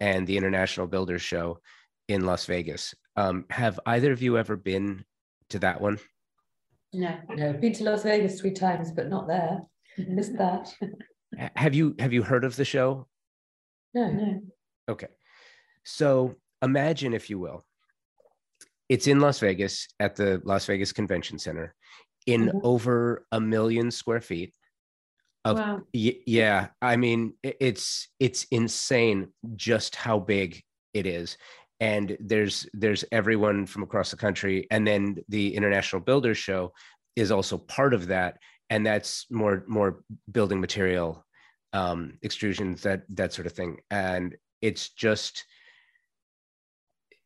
[0.00, 1.60] and the International Builders Show
[2.08, 2.94] in Las Vegas.
[3.16, 5.04] Um, have either of you ever been
[5.50, 5.98] to that one?
[6.92, 7.16] No.
[7.30, 9.60] No, been to Las Vegas three times, but not there.
[9.96, 10.74] Missed that.
[11.56, 13.08] Have you have you heard of the show?
[13.92, 14.40] No, No.
[14.88, 15.08] Okay.
[15.82, 17.64] So imagine, if you will,
[18.88, 21.74] it's in Las Vegas at the Las Vegas Convention Center
[22.26, 22.60] in Mhm.
[22.62, 24.54] over a million square feet.
[25.44, 25.82] Of, Wow.
[25.92, 30.62] y- yeah, I mean, it's it's insane just how big
[30.94, 31.36] it is.
[31.80, 36.72] And there's there's everyone from across the country, and then the International Builders Show
[37.14, 38.38] is also part of that,
[38.70, 41.26] and that's more more building material
[41.74, 43.80] um, extrusions, that that sort of thing.
[43.90, 45.44] And it's just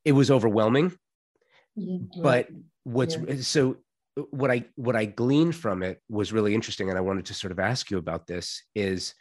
[0.09, 0.89] it was overwhelming
[1.77, 1.99] Yeah.
[2.23, 2.49] but
[2.85, 3.37] what's Yeah.
[3.43, 3.77] so
[4.31, 7.53] what i what i gleaned from it was really interesting and i wanted to sort
[7.53, 9.15] of ask you about this is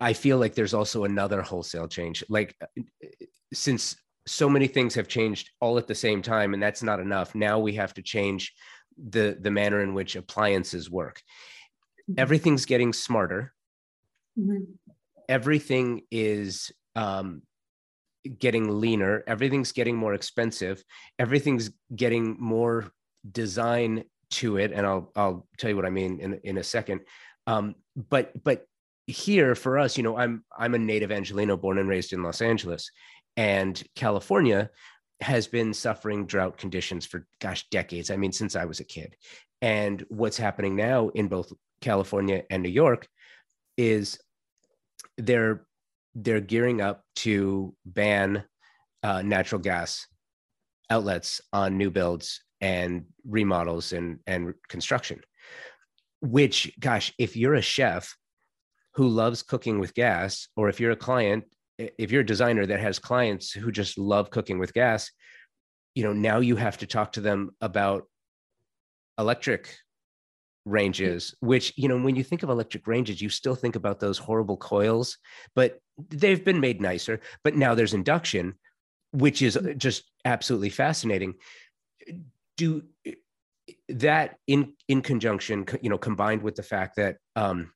[0.00, 2.66] i feel like there's also another wholesale change like uh,
[3.54, 7.34] since so many things have changed all at the same time and that's not enough
[7.34, 8.52] now we have to change
[9.16, 11.16] the the manner in which appliances work
[12.10, 12.18] Mhm.
[12.18, 13.54] everything's getting smarter
[14.36, 14.62] Mhm.
[15.28, 17.42] everything is um,
[18.38, 20.84] getting leaner everything's getting more expensive
[21.18, 22.92] everything's getting more
[23.30, 27.00] design to it, and I'll I'll tell you what I mean in in a second.
[27.46, 28.66] Um, but but
[29.06, 32.40] here for us, you know, I'm I'm a native Angeleno, born and raised in Los
[32.40, 32.90] Angeles,
[33.36, 34.70] and California
[35.20, 38.10] has been suffering drought conditions for gosh decades.
[38.10, 39.16] I mean, since I was a kid.
[39.60, 41.52] And what's happening now in both
[41.82, 43.06] California and New York
[43.76, 44.18] is
[45.18, 45.66] they're
[46.14, 48.44] they're gearing up to ban
[49.02, 50.06] uh, natural gas
[50.90, 55.20] outlets on new builds and remodels and and construction
[56.20, 58.16] which gosh if you're a chef
[58.94, 61.44] who loves cooking with gas or if you're a client
[61.78, 65.10] if you're a designer that has clients who just love cooking with gas
[65.94, 68.04] you know now you have to talk to them about
[69.18, 69.74] electric
[70.70, 74.18] ranges which you know when you think of electric ranges you still think about those
[74.18, 75.18] horrible coils
[75.54, 77.20] but they've been made nicer.
[77.44, 78.54] But now there's induction
[79.12, 79.76] which is mm.
[79.76, 81.34] just absolutely fascinating.
[82.56, 82.82] Do
[83.88, 87.72] that in in conjunction you know combined with the fact that um,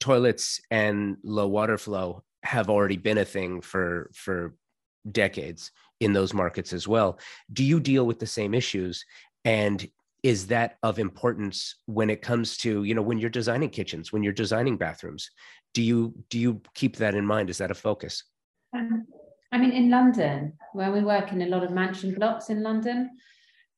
[0.00, 4.54] toilets and low water flow have already been a thing for for
[5.10, 5.70] decades
[6.00, 7.18] in those markets as well
[7.52, 9.04] do you deal with the same issues?
[9.44, 9.86] And
[10.22, 14.22] is that of importance when it comes to you know when you're designing kitchens when
[14.22, 15.30] you're designing bathrooms?
[15.74, 17.50] Do you do you keep that in mind?
[17.50, 18.24] Is that a focus?
[18.74, 19.06] Um,
[19.52, 23.10] i mean in london where we work in a lot of mansion blocks in london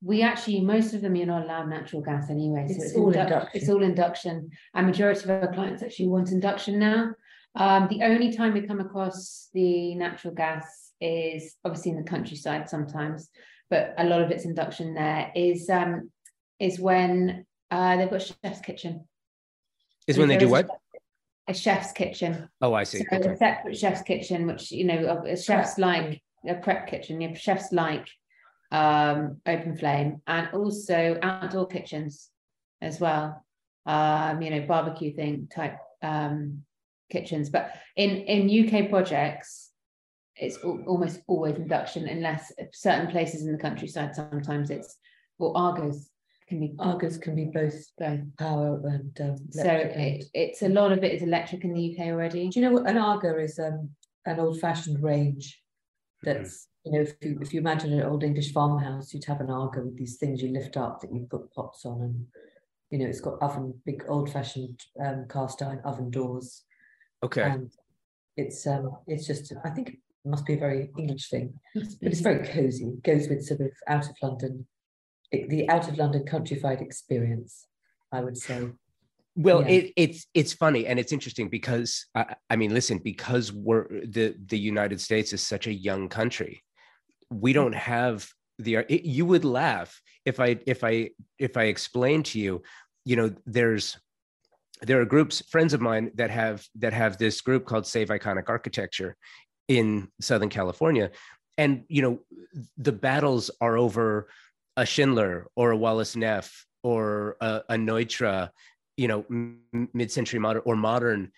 [0.04, 3.12] we actually most of them you're not allowed natural gas anyway so it's, it's all
[3.12, 3.50] indu- induction.
[3.54, 4.50] it's all induction.
[4.74, 7.14] And majority of our clients actually want induction now.
[7.57, 12.68] Um, the only time we come across the natural gas is obviously in the countryside
[12.68, 13.30] sometimes
[13.70, 16.11] but a lot of it's induction there is um,
[16.59, 19.05] is when uh, they've got a chef's kitchen
[20.07, 20.69] is when they do what
[21.49, 23.31] a chef's kitchen oh i see so okay.
[23.31, 27.38] a separate chef's kitchen which you know a chef's like a prep kitchen you have
[27.38, 28.09] chef's like
[28.75, 32.31] um, open flame, and also outdoor kitchens
[32.83, 33.45] as well.
[33.87, 36.62] Um, you know, barbecue thing type um,
[37.11, 37.51] kitchens.
[37.51, 39.71] But in in UK projects,
[40.37, 44.17] it's almost always induction, unless certain places in the countryside.
[44.17, 44.97] Sometimes it's
[45.38, 46.11] or Agas
[46.48, 50.92] can be Agas can be both both power and um, so it, it's a lot
[50.92, 52.48] of it is electric in the UK already.
[52.48, 53.59] Do you know what an Aga is?
[53.59, 53.90] Um,
[54.26, 55.61] an old fashioned range
[56.24, 56.38] mm-hmm.
[56.38, 59.50] that's you know, if you if you imagine an old English farmhouse, you'd have an
[59.50, 62.26] Aga with these things you lift up that you put pots on, and
[62.90, 66.62] you know, it's got oven, big old-fashioned um, cast iron oven doors.
[67.22, 67.42] Okay.
[67.42, 67.72] And
[68.37, 72.20] it's um, it's just I think it must be a very English thing, but it's
[72.20, 72.85] very cozy.
[72.85, 74.66] It goes with sort of out of London,
[75.49, 77.66] the out of London countrified experience,
[78.12, 78.68] I would say.
[79.37, 79.68] Well, yeah.
[79.68, 84.37] it, it's it's funny and it's interesting because I, I mean, listen, because we're the
[84.47, 86.62] the United States is such a young country,
[87.31, 87.55] we mm.
[87.55, 92.38] don't have the it, you would laugh if i if i if i explain to
[92.38, 92.62] you
[93.05, 93.99] you know there's
[94.83, 98.49] there are groups friends of mine that have that have this group called save iconic
[98.49, 99.16] architecture
[99.68, 101.11] in southern california
[101.59, 102.20] and you know
[102.77, 104.29] the battles are over
[104.76, 108.50] a schindler or a wallace neff or a, a neutra
[108.96, 109.24] you know
[109.92, 111.30] mid-century modern or modern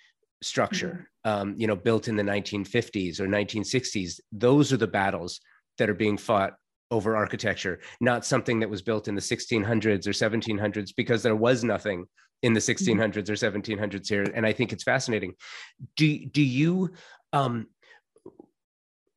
[0.42, 1.48] structure mm-hmm.
[1.50, 5.40] um, you know built in the 1950s or 1960s those are the battles
[5.78, 6.54] that are being fought
[6.90, 11.64] over architecture, not something that was built in the 1600s or 1700s, because there was
[11.64, 12.06] nothing
[12.42, 13.32] in the 1600s mm-hmm.
[13.32, 14.22] or 1700s here.
[14.34, 15.34] And I think it's fascinating.
[15.96, 16.92] Do, do you,
[17.32, 17.66] um,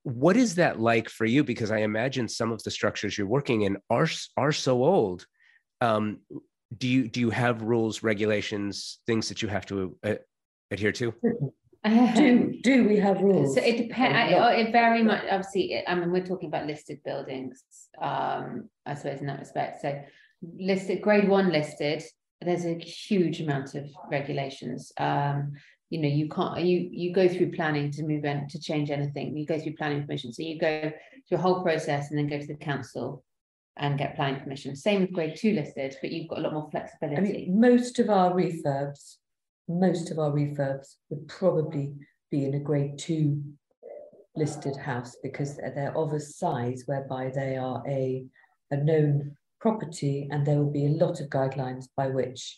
[0.03, 1.43] what is that like for you?
[1.43, 4.07] Because I imagine some of the structures you're working in are,
[4.37, 5.25] are so old.
[5.81, 6.19] Um,
[6.77, 10.15] do you, do you have rules, regulations, things that you have to uh,
[10.71, 11.13] adhere to?
[11.83, 13.55] do do we have rules?
[13.55, 14.33] So it depends.
[14.33, 15.73] It very much obviously.
[15.73, 17.63] It, I mean, we're talking about listed buildings.
[18.01, 19.81] Um, I suppose in that respect.
[19.81, 20.01] So
[20.41, 22.03] listed grade one listed.
[22.41, 24.91] There's a huge amount of regulations.
[24.97, 25.53] Um,
[25.89, 29.35] you know, you can't you you go through planning to move in to change anything.
[29.35, 30.31] You go through planning permission.
[30.31, 30.91] So you go
[31.27, 33.23] through a whole process and then go to the council
[33.77, 34.75] and get planning permission.
[34.75, 37.17] Same with grade two listed, but you've got a lot more flexibility.
[37.17, 39.15] I mean, most of our refurbs
[39.69, 41.93] most of our refurbs would probably
[42.31, 43.41] be in a grade two
[44.35, 48.25] listed house because they're of a size whereby they are a,
[48.71, 52.57] a known property and there will be a lot of guidelines by which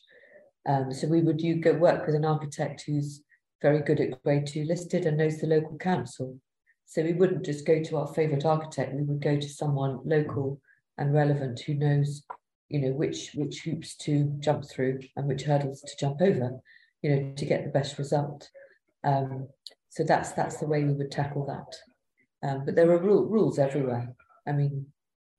[0.67, 3.23] um, so we would go work with an architect who's
[3.61, 6.37] very good at grade two listed and knows the local council
[6.85, 10.59] so we wouldn't just go to our favorite architect we would go to someone local
[10.97, 12.23] and relevant who knows
[12.69, 16.61] you know which which hoops to jump through and which hurdles to jump over
[17.01, 18.49] you know, to get the best result.
[19.03, 19.47] Um,
[19.89, 22.47] so that's that's the way we would tackle that.
[22.47, 24.13] Um, but there are ru- rules everywhere.
[24.47, 24.87] I mean,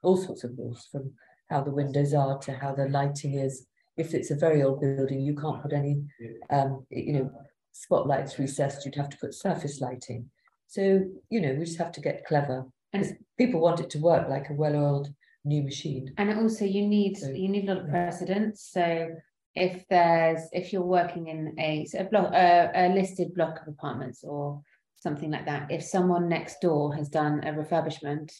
[0.02, 1.12] all sorts of rules from
[1.48, 3.66] how the windows are to how the lighting is.
[3.96, 6.02] If it's a very old building, you can't put any,
[6.50, 7.30] um, you know,
[7.72, 8.84] spotlights recessed.
[8.84, 10.30] You'd have to put surface lighting.
[10.66, 12.64] So you know, we just have to get clever.
[12.94, 15.08] And people want it to work like a well-oiled
[15.44, 16.12] new machine.
[16.18, 18.62] And also, you need So- you need a lot of precedence.
[18.62, 19.10] So
[19.54, 23.68] if there's if you're working in a so a block a, a listed block of
[23.68, 24.62] apartments or
[24.96, 28.32] something like that, if someone next door has done a refurbishment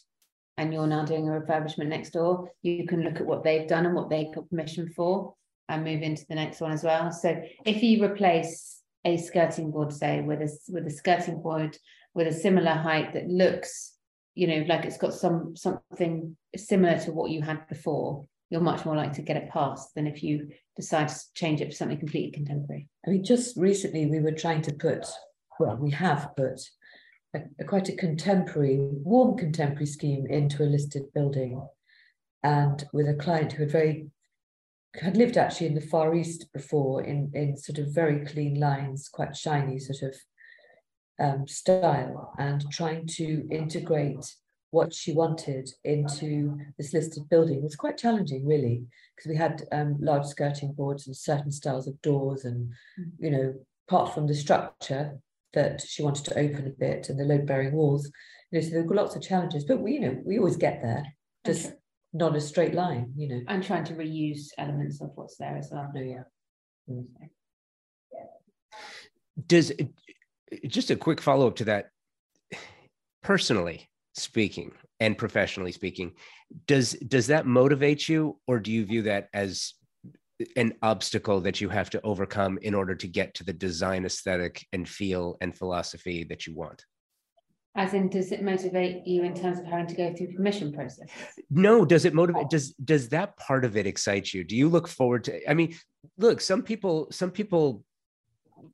[0.57, 3.85] and you're now doing a refurbishment next door, you can look at what they've done
[3.85, 5.33] and what they got permission for
[5.69, 7.11] and move into the next one as well.
[7.11, 11.77] So if you replace a skirting board, say, with a with a skirting board
[12.13, 13.93] with a similar height that looks,
[14.35, 18.85] you know, like it's got some something similar to what you had before, you're much
[18.85, 21.97] more likely to get it passed than if you decide to change it for something
[21.97, 22.87] completely contemporary.
[23.05, 25.05] I mean, just recently we were trying to put,
[25.59, 26.61] well, we have put
[27.35, 31.67] a, a quite a contemporary, warm contemporary scheme into a listed building.
[32.43, 34.07] And with a client who had very
[34.95, 39.09] had lived actually in the Far East before in, in sort of very clean lines,
[39.09, 40.15] quite shiny sort of
[41.19, 44.35] um, style, and trying to integrate
[44.71, 48.83] what she wanted into this listed building was quite challenging, really,
[49.15, 52.71] because we had um, large skirting boards and certain styles of doors, and
[53.19, 53.53] you know,
[53.87, 55.17] apart from the structure
[55.53, 58.11] that she wanted to open a bit and the load-bearing walls,
[58.51, 59.63] you know, so there were lots of challenges.
[59.63, 61.03] But we, you know, we always get there,
[61.45, 61.75] just Okay.
[62.13, 63.41] Not a straight line, you know.
[63.47, 65.91] And trying to reuse elements of what's there as well.
[65.93, 66.23] No, yeah.
[66.89, 67.05] Mm.
[69.47, 69.71] Does
[70.67, 71.89] just a quick follow up to that?
[73.23, 76.13] Personally speaking and professionally speaking,
[76.67, 79.73] does does that motivate you, or do you view that as
[80.55, 84.65] an obstacle that you have to overcome in order to get to the design aesthetic
[84.73, 86.85] and feel and philosophy that you want?
[87.75, 91.09] As in, does it motivate you in terms of having to go through permission process?
[91.49, 94.43] no does it motivate does does that part of it excite you?
[94.43, 95.75] Do you look forward to i mean
[96.17, 97.83] look some people some people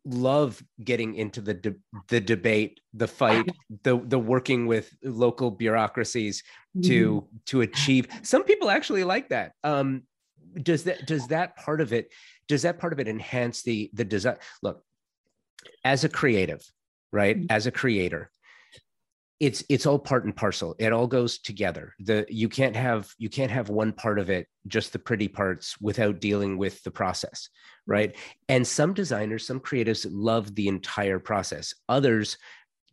[0.06, 1.76] love getting into the de-
[2.10, 3.50] the debate the fight
[3.84, 6.44] the the working with local bureaucracies
[6.84, 8.08] to to achieve.
[8.24, 9.54] Some people actually like that.
[9.64, 10.04] Um
[10.62, 12.12] does that does that part of it
[12.48, 14.84] does that part of it enhance the the design look
[15.86, 16.62] as a creative
[17.12, 17.38] right?
[17.40, 17.48] Mhm.
[17.50, 18.30] as a creator
[19.40, 20.76] it's it's all part and parcel.
[20.80, 21.94] It all goes together.
[22.00, 25.80] The you can't have you can't have one part of it just the pretty parts
[25.80, 27.50] without dealing with the process
[27.90, 28.16] right?
[28.48, 31.74] And some designers some creatives love the entire process.
[31.90, 32.38] Others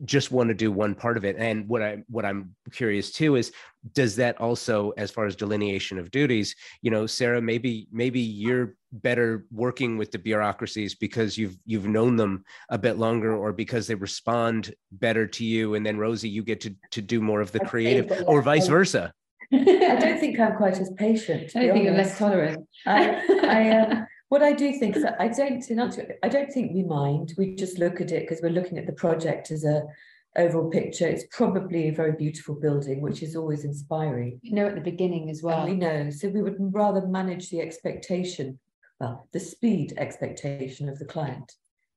[0.04, 1.36] just want to do one part of it.
[1.38, 3.52] And what i what i'm curious too is
[3.94, 8.74] does that also as far as delineation of duties you know sarah maybe maybe you're
[9.02, 13.86] better working with the bureaucracies because you've you've known them a bit longer or because
[13.86, 17.52] they respond better to you and then rosie you get to to do more of
[17.52, 19.12] the I'd say creative that- or vice versa
[19.52, 21.50] I don't think I'm quite as patient.
[21.50, 22.66] to I don't think you're less tolerant.
[22.84, 26.52] I, I, uh, what I do think is that I don't, in answer, I don't
[26.52, 27.32] think we mind.
[27.38, 29.84] We just look at it because we're looking at the project as a
[30.36, 31.06] overall picture.
[31.06, 34.40] It's probably a very beautiful building, which is always inspiring.
[34.42, 35.60] You know, at the beginning as well.
[35.60, 38.58] And we know, so we would rather manage the expectation,
[39.00, 41.52] well, the speed expectation of the client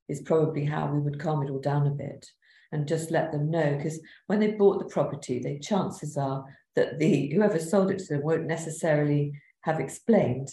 [0.08, 2.26] is probably how we would calm it all down a bit
[2.72, 6.46] and just let them know because when they bought the property, the chances are
[6.76, 10.50] that the whoever sold it to them won't necessarily have explained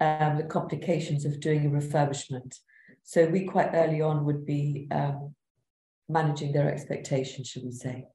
[0.00, 2.56] um, the complications of doing a refurbishment.
[3.02, 5.34] So we quite early on would be um,
[6.08, 8.06] managing their expectations, should we say?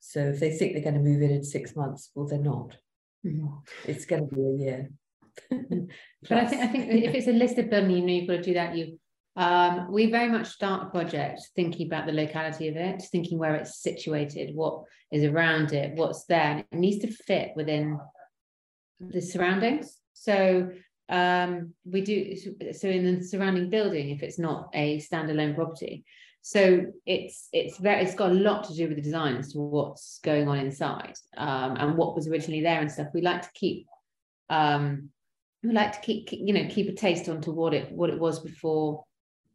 [0.00, 2.76] So if they think they're going to move in in six months, well, they're not.
[3.24, 3.62] Mhm.
[3.86, 4.90] It's going to be a year.
[6.28, 8.42] But I think I think if it's a listed building, you know you've got to
[8.42, 8.76] do that.
[8.76, 8.98] You
[9.36, 13.54] um we very much start a project thinking about the locality of it, thinking where
[13.54, 14.82] it's situated, what
[15.12, 16.64] is around it, what's there.
[16.70, 17.98] It needs to fit within
[18.98, 19.98] the surroundings.
[20.14, 20.70] So
[21.08, 22.34] um we do
[22.72, 26.04] so in the surrounding building, if it's not a standalone property.
[26.46, 29.58] So it's it's very it's got a lot to do with the design as to
[29.58, 33.08] what's going on inside um, and what was originally there and stuff.
[33.12, 33.88] We like to keep
[34.48, 35.10] um,
[35.68, 38.18] we like to keep keep- you know keep a taste onto what it what it
[38.18, 39.04] was before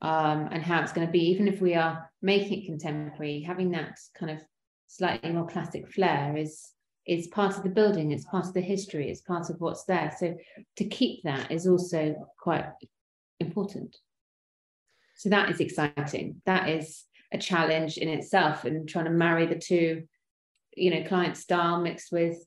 [0.01, 3.71] um and how it's going to be even if we are making it contemporary having
[3.71, 4.43] that kind of
[4.87, 6.71] slightly more classic flair is
[7.07, 10.13] is part of the building it's part of the history it's part of what's there.
[10.19, 10.35] So
[10.77, 12.65] to keep that is also quite
[13.39, 13.97] important.
[15.17, 16.41] So that is exciting.
[16.45, 20.03] That is a challenge in itself and trying to marry the two
[20.75, 22.37] you know client style mixed with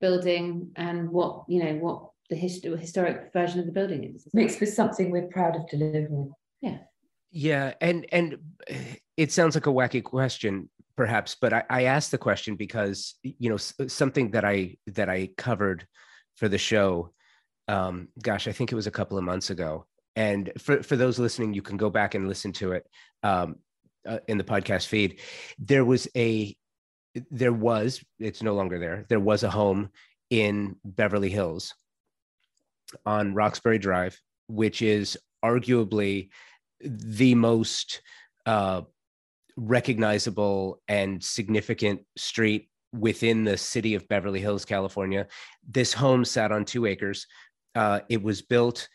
[0.00, 4.28] building and what you know what the hist- historic version of the building is.
[4.32, 6.32] Mixed with something we're proud of delivering.
[6.60, 6.78] Yeah.
[7.30, 8.38] Yeah, and and
[9.16, 13.50] it sounds like a wacky question, perhaps, but I, I asked the question because you
[13.50, 15.86] know something that I that I covered
[16.36, 17.12] for the show.
[17.66, 19.86] Um, gosh, I think it was a couple of months ago.
[20.16, 22.86] And for for those listening, you can go back and listen to it
[23.22, 23.56] um,
[24.06, 25.20] uh, in the podcast feed.
[25.58, 26.56] There was a
[27.30, 29.04] there was it's no longer there.
[29.10, 29.90] There was a home
[30.30, 31.74] in Beverly Hills
[33.06, 36.30] on Roxbury Drive, which is arguably
[36.80, 38.02] the most
[38.46, 38.82] uh,
[39.56, 45.26] recognizable and significant street within the city of Beverly Hills, California.
[45.68, 47.26] This home sat on two acres.
[47.74, 48.88] Uh, it was built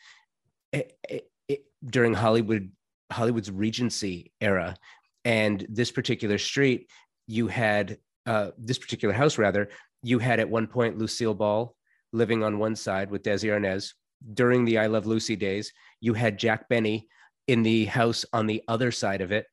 [0.72, 2.72] it, it, eh, during Hollywood
[3.12, 4.76] Hollywood's Regency era,
[5.24, 6.90] and this particular street,
[7.28, 9.70] you had uh, this particular house rather.
[10.02, 11.76] You had at one point Lucille Ball
[12.14, 13.94] living on one side with Desi Arnaz.
[14.34, 17.08] During the I Love Lucy days, you had Jack Benny
[17.48, 19.48] in the house on the other side of it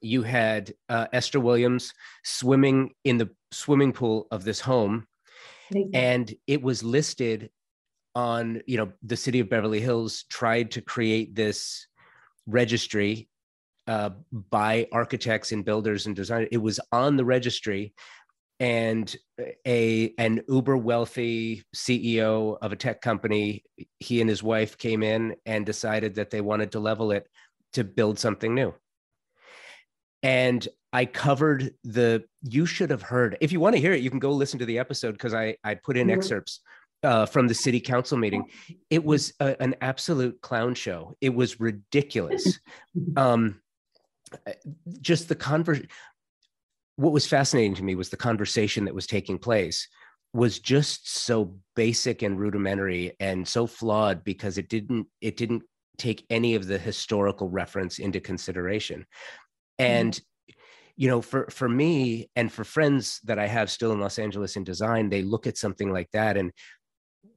[0.00, 1.92] you had uh, Esther Williams
[2.24, 5.06] swimming in the swimming pool of this home,
[5.94, 7.50] and it was listed
[8.14, 11.86] on you know the city of Beverly Hills tried to create this
[12.46, 13.28] registry
[13.86, 16.48] uh, by architects and builders and designers.
[16.50, 17.94] It was on the registry,
[18.60, 19.16] and
[19.66, 23.64] a an uber wealthy CEO of a tech company,
[23.98, 27.26] he and his wife came in and decided that they wanted to level it
[27.72, 28.74] to build something new
[30.22, 32.24] and I covered the.
[32.42, 33.36] You should have heard.
[33.40, 35.56] If you want to hear it, you can go listen to the episode because I
[35.64, 36.18] I put in mm-hmm.
[36.18, 36.60] excerpts
[37.02, 38.44] uh, from the city council meeting.
[38.90, 41.16] It was a, an absolute clown show.
[41.20, 42.58] It was ridiculous.
[43.16, 43.60] um,
[45.00, 45.88] just the conversation.
[47.00, 49.88] What was fascinating to me was the conversation that was taking place
[50.32, 55.62] was just so basic and rudimentary and so flawed because it didn't it didn't
[55.98, 59.06] take any of the historical reference into consideration
[59.80, 59.92] Mm-hmm.
[59.92, 60.20] and
[60.96, 64.56] you know for for me and for friends that i have still in los angeles
[64.56, 66.52] in design they look at something like that and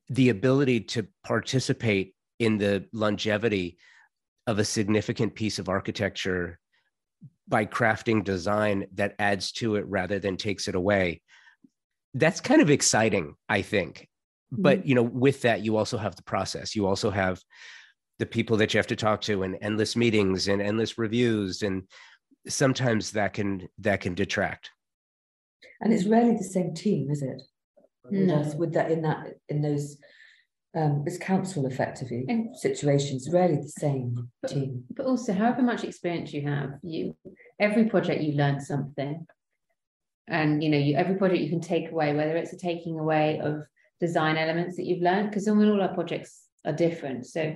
[0.09, 3.78] the ability to participate in the longevity
[4.45, 6.59] of a significant piece of architecture
[7.48, 11.22] by crafting design that adds to it rather than takes it away.
[12.14, 14.08] That's kind of exciting i think.
[14.52, 14.88] But mm-hmm.
[14.89, 16.76] you know with that you also have the process.
[16.76, 17.41] You also have
[18.20, 21.84] the people that you have to talk to and endless meetings and endless reviews and
[22.48, 24.70] sometimes that can that can detract.
[25.82, 27.41] And it's rarely the same team is it?
[28.12, 28.39] No.
[28.39, 29.98] with, with that in that in those
[30.76, 34.84] um, it's council effectively and, situations rarely the same but, team.
[34.96, 37.16] but also however much experience you have you
[37.60, 39.26] every project you learn something.
[40.28, 43.40] And you know you every project you can take away whether it's a taking away
[43.40, 43.64] of
[44.00, 47.26] design elements that you've learned because all our projects are different.
[47.26, 47.56] So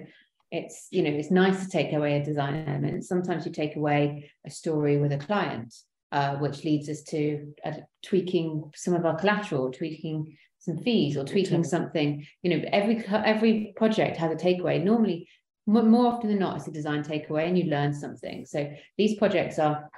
[0.52, 3.06] it's you know it's nice to take away a design element.
[3.06, 5.74] Sometimes you take away a story with a client
[6.12, 7.72] uh, which leads us to uh,
[8.04, 12.26] tweaking some of our collateral tweaking some fees or tweaking something.
[12.44, 14.84] You know every every project has a takeaway.
[14.84, 15.28] Normally
[15.66, 18.46] more often than not it's a design takeaway and you learn something.
[18.46, 19.90] So these projects are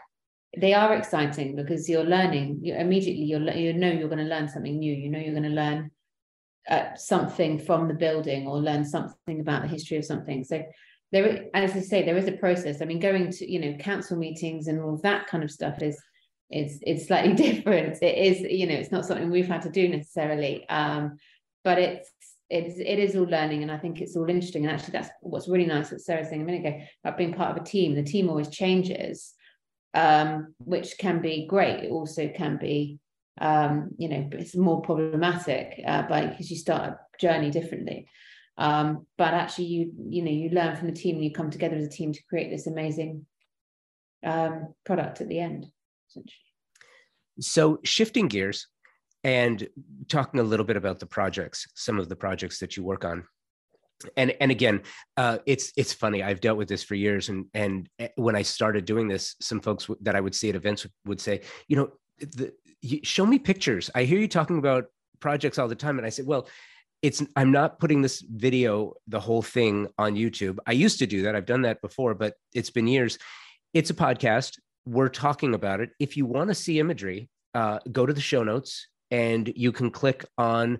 [0.57, 4.47] they are exciting because you're learning you immediately you're you know you're going to learn
[4.47, 4.93] something new.
[4.93, 5.91] You know you're going to learn
[6.69, 10.43] uh, something from the building or learn something about the history of something.
[10.43, 10.63] So
[11.11, 12.81] there, as I say, there is a process.
[12.81, 15.99] I mean, going to you know council meetings and all that kind of stuff is
[16.51, 18.01] is it's slightly different.
[18.01, 21.17] It is you know it's not something we've had to do necessarily, um,
[21.63, 22.11] but it's
[22.49, 24.65] it is it is all learning, and I think it's all interesting.
[24.65, 25.91] And actually, that's what's really nice.
[25.91, 27.95] What Sarah was saying a minute ago about being part of a team.
[27.95, 29.33] The team always changes,
[29.93, 31.83] um, which can be great.
[31.83, 32.99] It also can be
[33.39, 38.07] um, you know, it's more problematic uh, because you start a journey differently.
[38.57, 41.77] Um, but actually, you you know, you learn from the team and you come together
[41.77, 43.25] as a team to create this amazing
[44.23, 45.67] um, product at the end.
[47.39, 48.67] So shifting gears
[49.23, 49.67] and
[50.07, 53.25] talking a little bit about the projects, some of the projects that you work on
[54.15, 54.81] and and again
[55.17, 58.41] uh, it's it's funny i've dealt with this for years and and eh, when i
[58.41, 61.91] started doing this some folks that i would see at events would say you know
[62.17, 63.89] the, you, show me pictures.
[63.93, 64.85] I hear you talking about
[65.19, 65.97] projects all the time.
[65.97, 66.47] And I said, well,
[67.01, 70.57] it's I'm not putting this video, the whole thing on YouTube.
[70.67, 71.35] I used to do that.
[71.35, 73.17] I've done that before, but it's been years.
[73.73, 74.59] It's a podcast.
[74.85, 75.91] We're talking about it.
[75.99, 79.91] If you want to see imagery, uh, go to the show notes and you can
[79.91, 80.79] click on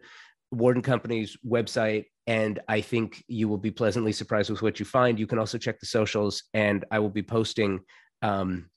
[0.52, 2.06] Ward and Company's website.
[2.28, 5.20] And I think you will be pleasantly surprised with what you find.
[5.20, 7.80] You can also check the socials, and I will be posting
[8.22, 8.70] um,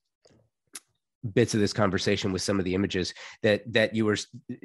[1.35, 4.17] bits of this conversation with some of the images that that you were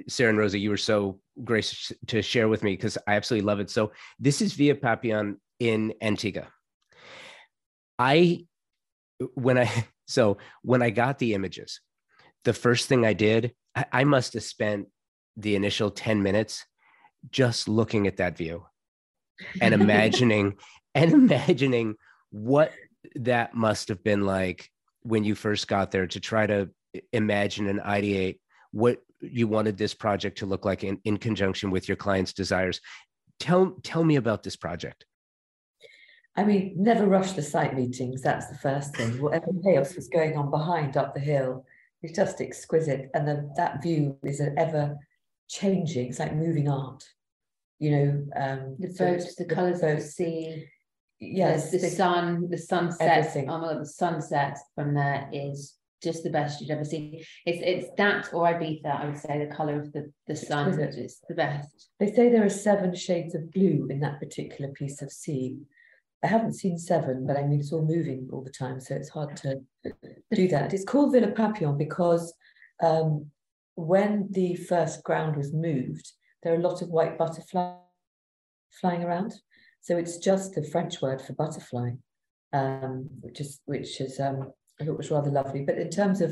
[0.07, 3.59] sarah and Rosie, you were so gracious to share with me because i absolutely love
[3.59, 6.47] it so this is villa papillon in antigua
[7.99, 8.43] i
[9.33, 11.81] when i so when i got the images
[12.47, 14.87] the first thing I did, I, I must have spent
[15.35, 16.65] the initial 10 minutes
[17.29, 18.65] just looking at that view
[19.59, 20.55] and imagining
[20.95, 21.95] and imagining
[22.29, 22.71] what
[23.15, 24.69] that must have been like
[25.01, 26.69] when you first got there to try to
[27.11, 28.39] imagine and ideate
[28.71, 32.79] what you wanted this project to look like in, in conjunction with your client's desires.
[33.41, 35.05] Tell tell me about this project
[36.37, 38.21] I mean, never rush the site meetings.
[38.21, 39.11] That's the first thing.
[39.21, 41.65] Whatever chaos was going on behind up the hill
[42.03, 43.09] is just exquisite.
[43.13, 44.95] And the, that view is an ever
[45.49, 47.03] changing, it's like moving art.
[47.79, 50.67] You know, um, The boats, the colours of the sea,
[51.19, 53.19] Yes, the, the sun, the sunset.
[53.19, 53.49] Everything.
[53.49, 57.25] Oh my god, the sunset from there is just the best you'd ever see.
[57.45, 61.19] It's it's that or Ibiza, I would say, the colour of the the sun is
[61.27, 61.89] the best.
[61.99, 65.57] They say there are seven shades of blue in that particular piece of sea.
[66.23, 69.09] I haven't seen seven, but I mean, it's all moving all the time, so it's
[69.09, 69.61] hard to
[70.33, 70.73] do that.
[70.73, 72.33] It's called Villa Papillon because
[72.83, 73.27] um,
[73.75, 76.11] when the first ground was moved,
[76.41, 77.75] there are a lot of white butterflies
[78.81, 79.33] flying around.
[79.81, 81.91] So it's just the French word for butterfly,
[82.51, 84.51] um, which is which is um,
[84.81, 85.63] I thought was rather lovely.
[85.63, 86.31] But in terms of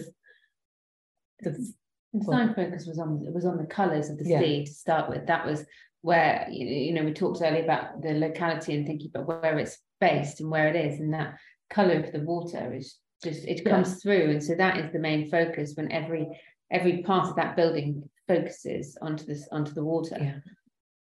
[1.41, 4.39] the The design focus was on it was on the colours of the Yeah.
[4.39, 5.27] sea to start with.
[5.27, 5.65] That was
[6.05, 10.39] where you know we talked earlier about the locality and thinking about where it's based
[10.39, 11.33] and where it is, and that
[11.71, 13.71] colour of the water is just it Yeah.
[13.71, 16.27] comes through, and so that is the main focus when every
[16.69, 20.17] every part of that building focuses onto this onto the water.
[20.21, 20.39] Yeah.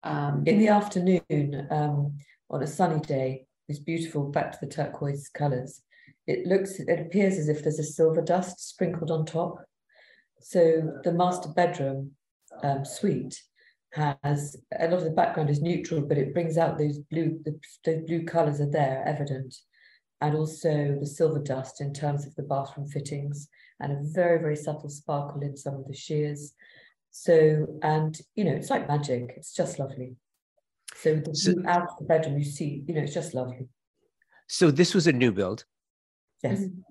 [0.04, 2.16] Um, in the afternoon, um,
[2.48, 5.82] on a sunny day, it's beautiful, back to the turquoise colours.
[6.26, 9.64] It looks, it appears as if there's a silver dust sprinkled on top.
[10.40, 10.60] So
[11.04, 12.12] the master bedroom
[12.62, 13.42] um, suite
[13.94, 17.58] has a lot of the background is neutral, but it brings out those blue, the,
[17.84, 19.54] those blue colours are there, evident,
[20.20, 23.48] and also the silver dust in terms of the bathroom fittings,
[23.80, 26.54] and a very very subtle sparkle in some of the shears.
[27.10, 29.34] So, and you know, it's like magic.
[29.36, 30.16] It's just lovely.
[30.96, 33.68] So the So- view out of the bedroom, you see, you know, it's just lovely.
[34.46, 35.64] so this was a new build
[36.42, 36.60] Yes.
[36.60, 36.82] Mhm.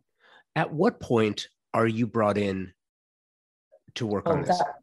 [0.55, 2.73] at what point are you brought in
[3.95, 4.79] to work Oh, on this that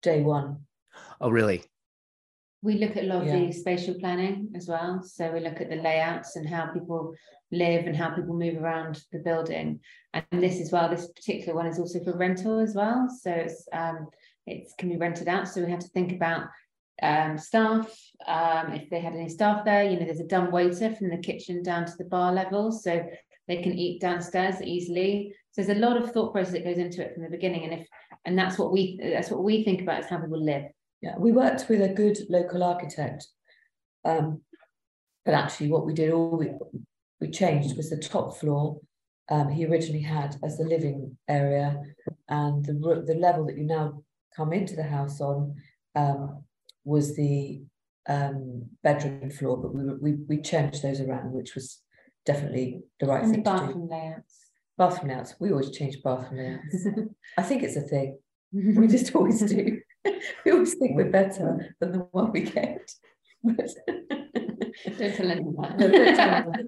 [0.00, 0.66] day one.
[1.20, 1.62] Oh really
[2.62, 3.40] We look at a lot of Yeah.
[3.46, 5.02] the spatial planning as well.
[5.02, 7.12] So we look at the layouts and how people
[7.52, 9.80] live and how people move around the building.
[10.14, 13.08] And this as well, this particular one is also for rental as well.
[13.22, 14.08] So it's um
[14.46, 15.46] it can be rented out.
[15.48, 16.48] So we have to think about
[17.02, 17.86] um staff,
[18.26, 21.18] um if they had any staff there, you know, there's a dumb waiter from the
[21.18, 22.72] kitchen down to the bar level.
[22.72, 22.92] So
[23.46, 25.34] they can eat downstairs easily.
[25.52, 27.64] So there's a lot of thought process that goes into it from the beginning.
[27.64, 27.88] And if
[28.24, 30.64] and that's what we that's what we think about is how people live.
[31.04, 33.26] Yeah, we worked with a good local architect.
[34.06, 34.40] Um,
[35.26, 36.48] but actually, what we did all we,
[37.20, 38.80] we changed was the top floor.
[39.30, 41.82] Um, he originally had as the living area,
[42.30, 42.72] and the
[43.06, 44.02] the level that you now
[44.34, 45.54] come into the house on
[45.94, 46.42] um,
[46.84, 47.62] was the
[48.08, 49.58] um, bedroom floor.
[49.58, 51.82] But we, we we changed those around, which was
[52.24, 53.56] definitely the right And the thing to do.
[53.58, 54.36] bathroom layouts.
[54.78, 55.34] Bathroom layouts.
[55.38, 56.86] We always change bathroom layouts.
[57.36, 58.18] I think it's a thing.
[58.52, 59.80] We just always do.
[60.44, 61.12] We always think we're mm.
[61.12, 62.90] better than the one we get.
[63.42, 63.70] But
[64.98, 66.66] Don't tell anyone No, don't tell that.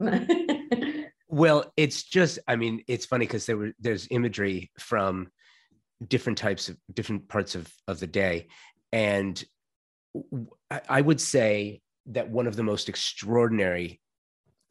[0.00, 1.06] anyone.
[1.28, 5.28] Well, it's just, I mean, it's funny because there were there's imagery from
[6.06, 8.48] different types of different parts of of the day,
[8.92, 9.42] and
[10.88, 14.00] I would say that one of the most extraordinary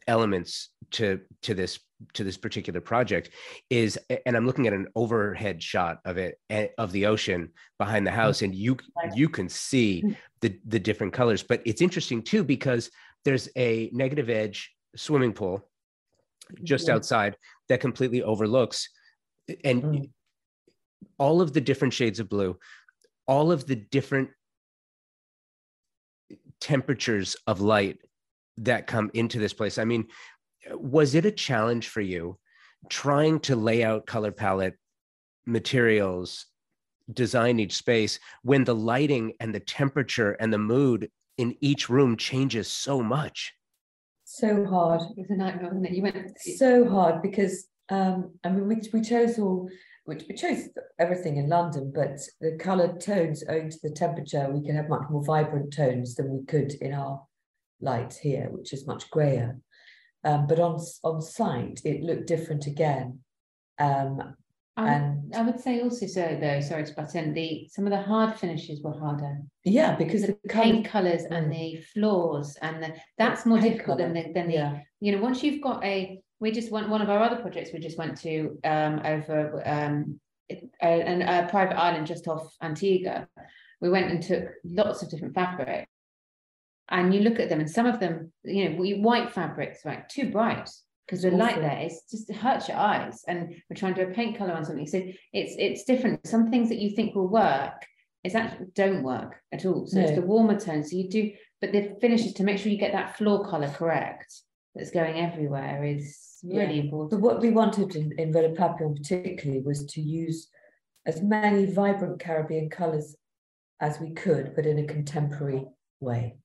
[0.08, 1.80] elements to to this
[2.14, 3.30] to this particular project
[3.70, 7.50] is and i'm looking at an overhead shot of it eh, of the ocean
[7.80, 8.78] behind the house and you
[9.16, 10.04] you can see
[10.42, 12.92] the the different colors but it's interesting too because
[13.24, 15.68] there's a negative edge swimming pool
[16.64, 16.96] just Yeah.
[16.96, 17.36] outside
[17.70, 18.90] that completely overlooks
[19.64, 20.10] and Mm.
[21.18, 22.58] all of the different shades of blue
[23.28, 24.30] all of the different
[26.60, 28.00] temperatures of light
[28.58, 30.06] that come into this place i mean
[30.72, 32.38] was it a challenge for you
[32.90, 34.76] trying to lay out color palette
[35.46, 36.48] materials
[37.14, 42.18] design each space when the lighting and the temperature and the mood in each room
[42.18, 43.54] changes so much
[44.26, 45.94] so hard, It was a nightmare, wasn't it?
[45.94, 46.40] You went.
[46.40, 49.70] so hard because um, I mean we, we chose all
[50.06, 54.64] which we chose everything in London, but the coloured tones owing to the temperature, we
[54.66, 57.24] can have much more vibrant tones than we could in our
[57.82, 59.60] light here, which is much grayer.
[60.24, 63.20] Um, but on on site, it looked different again.
[63.80, 64.36] Um,
[64.78, 66.60] I and I would say also so though.
[66.60, 67.34] Sorry to butt in.
[67.34, 69.38] The some of the hard finishes were harder.
[69.64, 74.00] yeah, because The the paint colour, colours and the floors and the that's more difficult
[74.00, 77.02] than the than the yeah, you know once you've got a we just went one
[77.02, 80.20] of our other projects we just went to um over um
[80.82, 83.28] a, a private island just off Antigua.
[83.82, 85.88] We went and took lots of different fabric,
[86.90, 90.32] and you look at them, and some of them, you know, white fabrics, right, too
[90.32, 90.70] bright
[91.06, 93.24] because the light there is just hurts your eyes.
[93.28, 95.02] And we're trying to do a paint color on something, so
[95.34, 96.26] it's it's different.
[96.28, 97.86] Some things that you think will work,
[98.24, 99.86] it's actually don't work at all.
[99.88, 100.06] So no.
[100.06, 100.84] it's the warmer tone.
[100.84, 101.32] So you do,
[101.62, 104.42] but the finishes to make sure you get that floor color correct
[104.76, 106.84] that's going everywhere is really yeah.
[106.84, 107.12] important.
[107.12, 110.50] But what we wanted in, in Villa Papillon particularly was to use
[111.06, 113.16] as many vibrant Caribbean colours
[113.80, 115.66] as we could, but in a contemporary
[116.00, 116.38] way.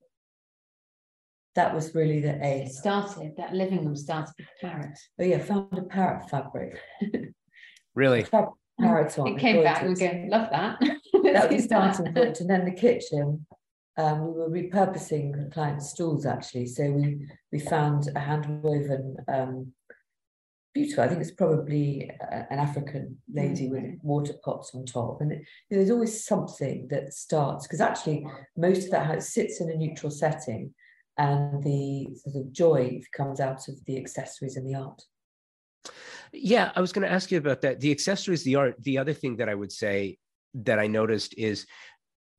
[1.57, 2.67] That was really the aim.
[2.67, 4.99] It started, that living room started with parrot.
[5.21, 6.81] Oh yeah, found a parrot fabric.
[7.95, 8.25] really?
[8.81, 9.27] Parrot on.
[9.29, 10.79] It came back and go, love that.
[10.81, 12.41] that was the starting point.
[12.41, 13.47] And then the kitchen,
[13.99, 16.67] um, we were repurposing client stools actually.
[16.67, 19.73] So we we found a hand woven um,
[20.73, 21.05] beautiful.
[21.05, 23.75] I think it's probably an African lady mm-hmm.
[23.75, 25.21] with water pots on top.
[25.21, 28.27] And it, there's always something that starts, because actually
[28.57, 30.73] most of that house sits in a neutral setting
[31.21, 35.03] and the sort of joy comes out of the accessories and the art.
[36.33, 37.81] Yeah, I was going to ask you about that.
[37.81, 38.77] The accessories, the art.
[38.81, 40.19] The other thing that I would say
[40.55, 41.67] that I noticed is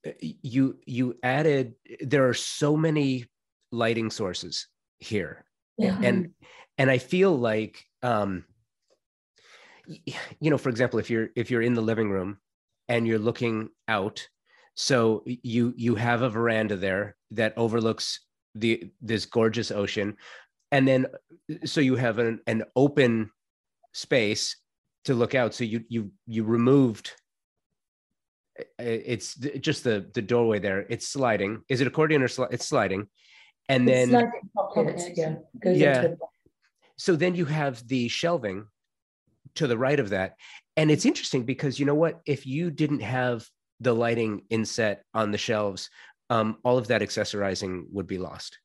[0.05, 1.75] uh, you you added.
[1.99, 3.25] There are so many
[3.71, 4.67] lighting sources
[4.97, 5.45] here,
[5.77, 5.99] yeah.
[6.01, 6.31] and
[6.77, 8.45] and I feel like um,
[9.85, 12.39] you know, for example, if you're if you're in the living room
[12.87, 14.27] and you're looking out,
[14.75, 18.21] so you you have a veranda there that overlooks
[18.55, 20.17] the this gorgeous ocean,
[20.71, 21.07] and then
[21.65, 23.31] so you have an, an open
[23.93, 24.57] space
[25.05, 25.53] to look out.
[25.53, 27.11] So you you you removed
[28.77, 30.85] it's just the the doorway there.
[30.89, 31.61] It's sliding.
[31.69, 33.07] Is it accordion or sli- it's sliding?
[33.69, 34.41] And it's then sliding
[35.63, 36.07] yeah, yeah
[37.01, 38.67] so then you have the shelving
[39.55, 40.35] to the right of that
[40.77, 43.43] and it's interesting because you know what if you didn't have
[43.79, 45.89] the lighting inset on the shelves
[46.31, 48.57] um, all of that accessorizing would be lost.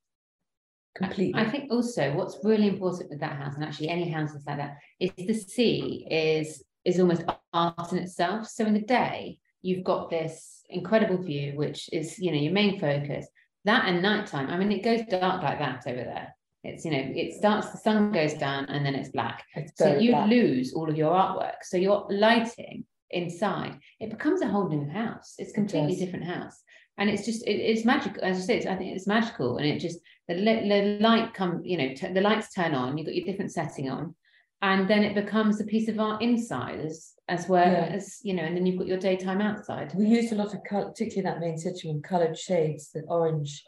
[0.94, 1.38] Completely.
[1.38, 4.76] I think also what's really important with that house and actually any houses like that
[5.00, 8.46] is the sea is is almost art in itself.
[8.46, 12.78] So in the day you've got this incredible view which is you know your main
[12.80, 13.26] focus.
[13.64, 16.34] That and nighttime i mean it goes dark like that over there.
[16.62, 19.44] It's you know it starts the sun goes down and then it's black.
[19.56, 20.30] It's so you black.
[20.30, 21.58] lose all of your artwork.
[21.62, 25.34] So your lighting inside it becomes a whole new house.
[25.38, 26.62] It's completely it different house
[26.98, 29.58] and it's just it, it's magical as i said i think it's magical.
[29.58, 33.06] And it just the, the light come you know t- the lights turn on you've
[33.06, 34.14] got your different setting on.
[34.62, 37.90] And then it becomes a piece of art inside as as well yeah.
[37.92, 39.92] as you know and then you've got your daytime outside.
[39.94, 43.62] We used a lot of color particularly that main sitting room colored shades the orange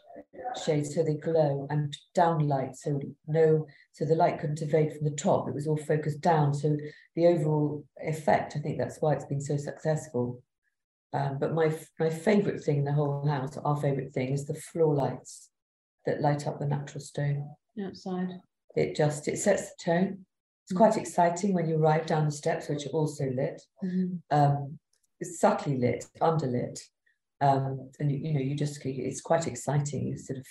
[0.65, 5.05] shades so they glow and down light so no so the light couldn't evade from
[5.05, 5.47] the top.
[5.47, 6.53] It was all focused down.
[6.53, 6.75] So
[7.15, 10.41] the overall effect i think that's why it's been so successful
[11.13, 14.53] um, but my my favorite thing in the whole house our favorite thing is the
[14.53, 15.49] floor lights
[16.05, 17.49] that light up the natural stone.
[17.83, 18.29] Outside.
[18.75, 20.25] It just it sets the tone.
[20.65, 23.61] It's quite exciting when you arrive down the steps which are also lit.
[23.83, 24.37] Mm-hmm.
[24.37, 24.79] um,
[25.19, 26.79] it's subtly lit underlit.
[27.41, 30.07] Um, and you, you know you just it's quite exciting.
[30.07, 30.45] You sort of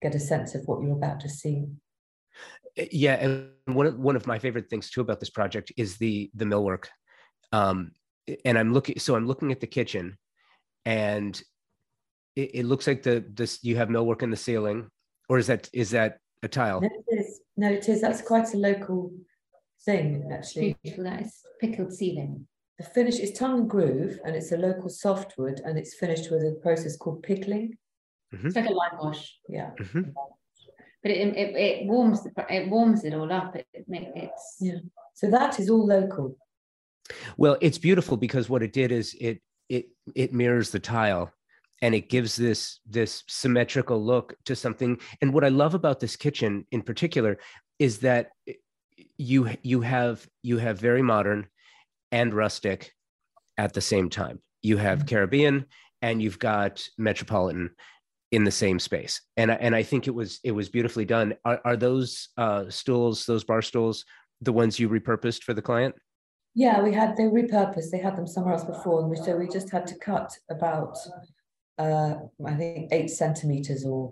[0.00, 1.66] get a sense of what you're about to see.
[2.76, 5.96] Eh, yeah and one of, one of my favorite things too about this project is
[5.96, 6.86] the the millwork.
[7.52, 7.92] Um,
[8.44, 10.16] and i'm looking so i'm looking at the kitchen
[10.84, 11.42] and
[12.36, 14.88] it, it, looks like the this you have millwork in the ceiling
[15.28, 18.54] or is that is that a tile no it is no it is that's quite
[18.54, 19.12] a local
[19.84, 22.46] thing actually beautiful that is pickled ceiling
[22.78, 26.42] the finish is tongue and groove, and it's a local softwood, and it's finished with
[26.42, 27.76] a process called pickling.
[28.32, 28.46] Mm-hmm.
[28.46, 29.36] It's like a lime wash.
[29.48, 29.70] Yeah.
[29.80, 30.10] Mm-hmm.
[31.02, 33.56] But it, it, it warms it warms it all up.
[33.56, 34.78] It, it it's yeah.
[35.14, 36.36] So that is all local.
[37.36, 41.32] Well, it's beautiful because what it did is it it it mirrors the tile
[41.82, 46.16] and it gives this this symmetrical look to something and what i love about this
[46.16, 47.38] kitchen in particular
[47.78, 48.30] is that
[49.18, 51.46] you you have you have very modern
[52.12, 52.94] and rustic
[53.56, 54.40] at the same time.
[54.62, 55.08] You have mm-hmm.
[55.08, 55.66] Caribbean
[56.00, 57.70] and you've got metropolitan
[58.30, 59.20] in the same space.
[59.36, 61.34] And and I think it was it was beautifully done.
[61.44, 64.04] Are, are those uh, stools, those bar stools,
[64.40, 65.94] the ones you repurposed for the client?
[66.54, 67.90] Yeah, we had they repurposed.
[67.90, 70.96] They had them somewhere else before, and so we just had to cut about
[71.78, 74.10] uh, I think eight centimeters or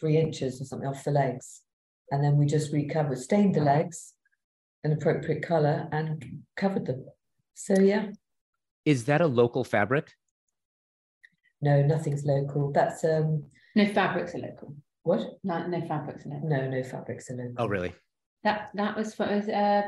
[0.00, 1.62] three inches or something off the legs,
[2.10, 4.14] and then we just recovered, stained the legs
[4.84, 7.04] an appropriate color, and covered them.
[7.54, 8.08] So yeah.
[8.84, 10.12] Is that a local fabric?
[11.60, 12.72] No, nothing's local.
[12.72, 13.44] That's um
[13.74, 14.76] no fabrics are local.
[15.02, 15.38] What?
[15.42, 16.48] No, no fabrics are local.
[16.48, 17.54] No, no fabrics are local.
[17.58, 17.94] Oh really?
[18.44, 19.82] That that was for uh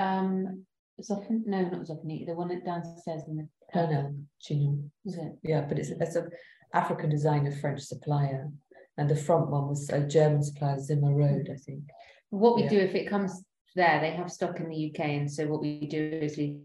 [0.00, 0.64] um
[1.00, 3.48] Zoffin, no, not Zoffany, the one downstairs in the.
[3.72, 4.90] Pernel, Chinon.
[5.04, 5.32] Was it?
[5.42, 6.26] Yeah, but it's, it's a
[6.74, 8.50] African designer, French supplier.
[8.98, 11.84] And the front one was a German supplier, Zimmer Rohde, I think.
[12.30, 12.70] What we Yeah.
[12.70, 13.42] do if it comes
[13.74, 16.58] there, they have stock in the UK, and so what we do is we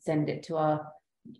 [0.00, 0.92] send it to our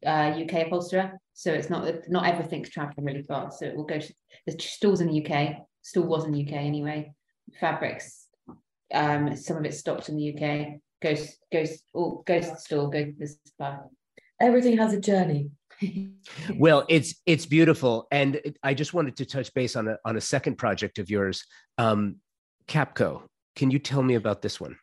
[0.06, 1.20] uh, UK upholsterer.
[1.34, 3.50] So it's not not everything's traveling really far.
[3.50, 4.14] So it will go to
[4.46, 5.56] the stores in the UK.
[5.82, 7.12] Still was in the UK anyway.
[7.58, 8.28] Fabrics,
[8.94, 10.80] um, some of it's stocked in the UK.
[11.02, 12.90] Goes goes all goes to the store.
[12.90, 13.84] Goes to the supplier.
[14.40, 15.50] Everything has a journey.
[16.58, 20.20] Well, it's it's beautiful, and I just wanted to touch base on a on a
[20.20, 21.44] second project of yours,
[21.76, 22.16] um,
[22.68, 23.22] Capco.
[23.56, 24.76] Can you tell me about this one?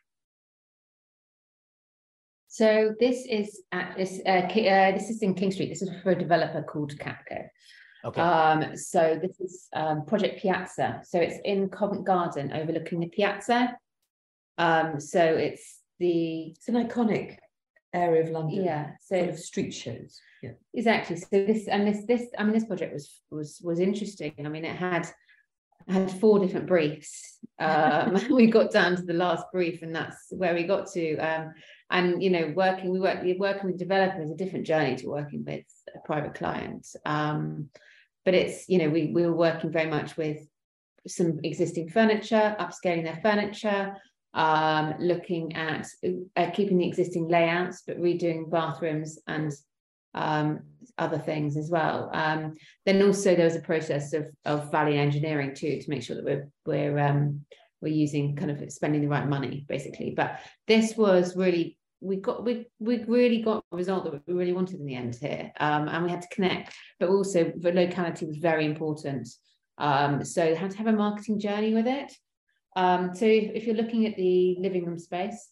[2.48, 5.70] So this is at this uh, uh, this is in King Street.
[5.70, 7.48] This is for a developer called Capco.
[8.04, 8.20] Okay.
[8.20, 11.00] Um, so this is um, Project Piazza.
[11.04, 13.76] So it's in Covent Garden, overlooking the Piazza.
[14.58, 17.36] Um, so it's the It's an iconic
[17.92, 18.64] area of London.
[18.64, 18.90] yeah.
[19.00, 20.20] So of street shows.
[20.42, 20.52] Yeah.
[20.74, 21.16] exactly.
[21.16, 24.32] So this and this this I mean this project was was was interesting.
[24.44, 25.08] I mean it had
[25.88, 27.38] had four different briefs.
[27.58, 31.16] Um, we got down to the last brief, and that's where we got to.
[31.18, 31.54] Um,
[31.90, 35.64] and you know, working we work working with developers a different journey to working with
[35.94, 36.86] a private client.
[37.04, 37.68] Um,
[38.24, 40.46] but it's you know we we were working very much with
[41.06, 43.96] some existing furniture, upscaling their furniture,
[44.34, 45.86] um, looking at
[46.36, 49.52] uh, keeping the existing layouts, but redoing bathrooms and
[50.14, 50.60] um,
[50.98, 52.10] other things as well.
[52.12, 52.54] Um,
[52.86, 56.24] then also there was a process of of value engineering too to make sure that
[56.24, 57.44] we're we're um,
[57.80, 60.12] we're using kind of spending the right money basically.
[60.16, 64.52] But this was really we got we we really got a result that we really
[64.52, 66.74] wanted in the end here, um, and we had to connect.
[66.98, 69.28] But also the locality was very important.
[69.78, 72.12] Um, so had to have a marketing journey with it.
[72.76, 75.48] Um, so if, you're looking at the living room space,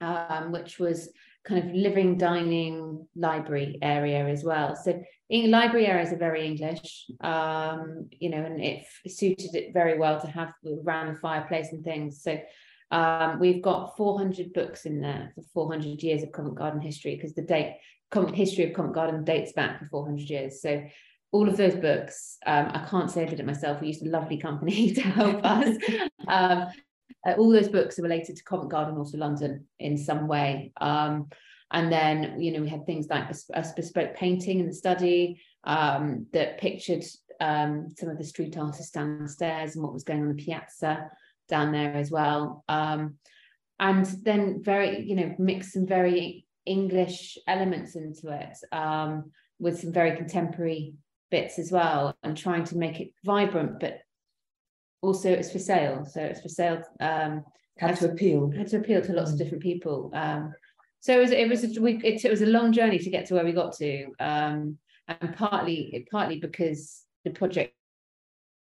[0.00, 1.08] um, which was
[1.44, 4.74] kind of living, dining, library area as well.
[4.76, 10.20] So library areas are very English, um, you know, and it suited it very well
[10.20, 10.52] to have
[10.84, 12.22] around the fireplace and things.
[12.22, 12.38] So
[12.90, 17.34] um, we've got 400 books in there for 400 years of Covent Garden history because
[17.34, 17.76] the date,
[18.34, 20.62] history of Covent Garden dates back for 400 years.
[20.62, 20.82] So
[21.36, 23.82] all of those books, um, I can't say I did it myself.
[23.82, 25.76] We used a lovely company to help us.
[26.28, 26.66] Um,
[27.24, 30.72] uh, all those books are related to Covent Garden, also London, in some way.
[30.80, 31.28] Um,
[31.70, 36.26] and then, you know, we had things like a bespoke painting in the study um,
[36.32, 37.04] that pictured
[37.40, 41.08] um, some of the street artists downstairs and what was going on in the piazza
[41.48, 42.64] down there as well.
[42.68, 43.18] Um,
[43.78, 49.30] and then very, you know, mix some very English elements into it um,
[49.60, 50.94] with some very contemporary
[51.30, 53.98] bits as well, and trying to make it vibrant, but
[55.02, 56.04] also it's for sale.
[56.04, 56.82] So it's for sale.
[57.00, 57.44] Um,
[57.78, 58.50] Had to appeal.
[58.56, 59.38] had to appeal to lots of Mm.
[59.38, 60.10] different people.
[60.14, 60.54] Um,
[61.00, 63.26] so it was it was a, we, it, it was a long journey to get
[63.26, 67.74] to where we got to, um, and partly partly because the project,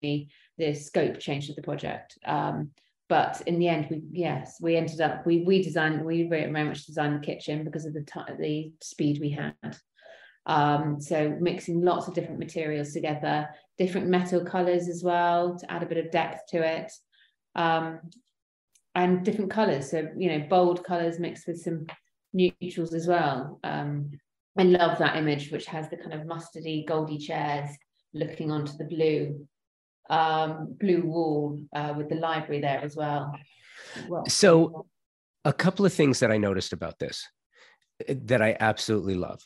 [0.02, 0.28] the,
[0.74, 2.18] scope changed of the project.
[2.26, 2.72] Um,
[3.08, 6.86] but in the end, we yes we ended up we we designed we very, much
[6.86, 9.54] designed the kitchen because of the ti the speed we had.
[10.46, 15.84] Um, so mixing lots of different materials together, different metal colors as well to add
[15.84, 16.92] a bit of depth to it.
[17.56, 18.00] Um,
[18.96, 19.92] and different colors.
[19.92, 21.86] So, you know, bold colors mixed with some
[22.34, 23.60] neutrals as well.
[23.64, 24.12] Um,
[24.58, 27.70] I love that image, which has the kind of mustardy, goldy chairs
[28.14, 29.48] looking onto the blue,
[30.10, 33.36] um, blue wall uh, with the library there as well.
[34.08, 34.86] well So-
[35.44, 37.28] A couple of things that I noticed about this
[38.08, 39.42] eh, that I absolutely love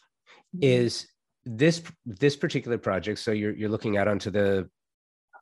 [0.62, 1.08] is
[1.46, 3.20] this this particular project.
[3.20, 4.70] So you're you're looking out onto the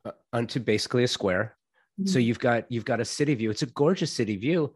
[0.04, 1.56] uh, onto basically a square.
[2.04, 3.50] So you've got you've got a city view.
[3.50, 4.72] It's a gorgeous city view,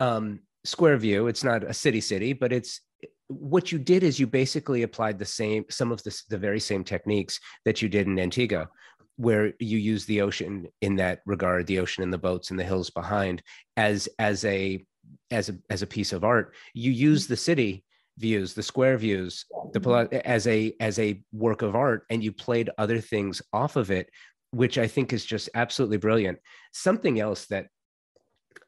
[0.00, 1.28] um, square view.
[1.28, 2.80] It's not a city city, but it's
[3.28, 6.82] what you did is you basically applied the same some of the the very same
[6.82, 8.68] techniques that you did in Antigua,
[9.16, 12.64] where you use the ocean in that regard, the ocean and the boats and the
[12.64, 13.40] hills behind
[13.76, 14.84] as as a
[15.30, 16.54] as a as a piece of art.
[16.74, 17.84] You use the city
[18.18, 22.70] views, the square views, the as a as a work of art, and you played
[22.78, 24.08] other things off of it
[24.54, 26.38] which I think is just absolutely brilliant.
[26.72, 27.66] Something else that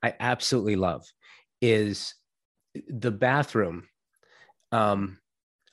[0.02, 1.04] I absolutely love
[1.62, 2.14] is
[2.88, 3.88] the bathroom.
[4.72, 5.18] Um,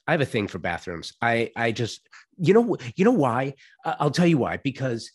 [0.08, 1.14] I have a thing for bathrooms.
[1.22, 2.08] I I just
[2.38, 3.56] you know you know why?
[3.84, 4.58] I'll tell you why.
[4.58, 5.12] Because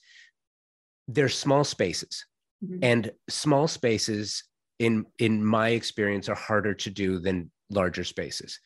[1.07, 2.27] they're small spaces,
[2.63, 2.79] Mhm.
[2.83, 4.43] and small spaces
[4.81, 8.61] in in my experience are harder to do than larger spaces.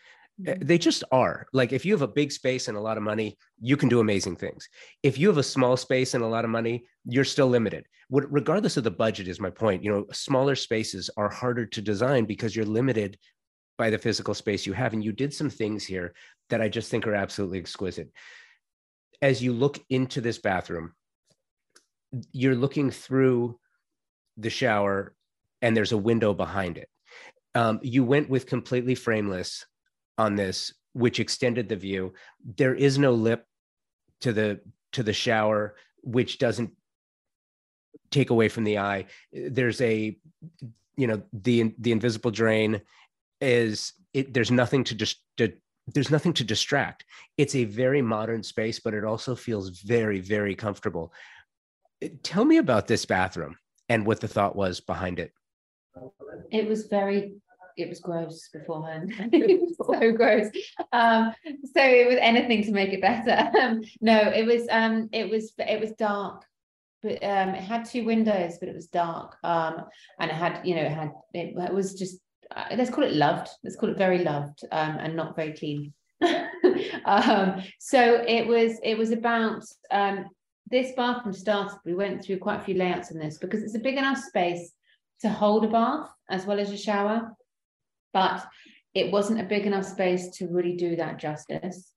[0.49, 0.67] Uh, Mhm.
[0.67, 1.47] They just are.
[1.53, 4.01] Like if you have a big space and a lot of money, you can do
[4.01, 4.69] amazing things.
[5.03, 7.87] If you have a small space and a lot of money, you're still limited.
[8.09, 9.85] What, regardless of the budget, is my point.
[9.85, 13.19] You know, smaller spaces are harder to design because you're limited
[13.79, 14.93] by the physical space you have.
[14.95, 16.15] And you did some things here
[16.49, 18.11] that I just think are absolutely exquisite.
[19.21, 20.95] As you look into this bathroom,
[22.33, 23.59] you're looking through
[24.37, 25.15] the shower
[25.61, 26.89] and there's a window behind it.
[27.55, 29.67] Um, you went with completely frameless
[30.19, 32.15] on this, which extended the view.
[32.57, 33.47] There is no lip
[34.21, 34.61] to the
[34.93, 36.71] to the shower, which doesn't
[38.11, 39.07] take away from the eye.
[39.33, 40.17] There's a,
[40.97, 42.81] you know, the the invisible drain
[43.41, 44.33] is it.
[44.33, 45.53] There's nothing to just to,
[45.89, 47.05] there's nothing to distract.
[47.37, 51.13] It's a very modern space, but it also feels very very comfortable.
[52.23, 53.57] Tell me about this bathroom
[53.89, 55.33] and what the thought was behind it.
[56.51, 57.35] It was very
[57.77, 59.13] it was gross beforehand.
[59.77, 60.47] so gross.
[60.93, 63.51] Um, so it was anything to make it better.
[63.63, 66.45] Um, no, it was um, it was it was dark,
[67.03, 69.37] but um, it had two windows, but it was dark.
[69.45, 69.85] Um,
[70.19, 72.19] and it had you know it had it, it was just
[72.55, 73.49] uh, let's call it loved.
[73.63, 75.93] Let's call it very loved um, and not very clean.
[77.05, 80.27] um, so it was it was about um,
[80.71, 81.79] this bathroom started.
[81.85, 84.73] We went through quite a few layouts in this because it's a big enough space
[85.23, 87.35] to hold a bath as well as a shower
[88.13, 88.45] but
[88.95, 91.93] it wasn't a big enough space to really do that justice.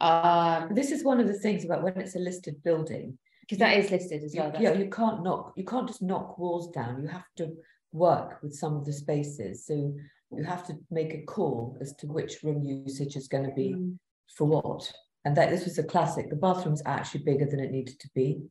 [0.00, 3.76] Um, this is one of the things about when it's a listed building because that
[3.76, 4.52] is listed as well.
[4.58, 7.02] yeah, you can't knock, you can't just knock walls down.
[7.02, 7.52] You have to
[7.92, 9.66] work with some of the spaces.
[9.66, 9.94] So
[10.30, 13.74] you have to make a call as to which room usage is going to be
[13.76, 13.98] mm.
[14.36, 14.90] for what.
[15.26, 16.30] And that this was a classic.
[16.30, 18.42] The bathroom's actually bigger than it needed to be.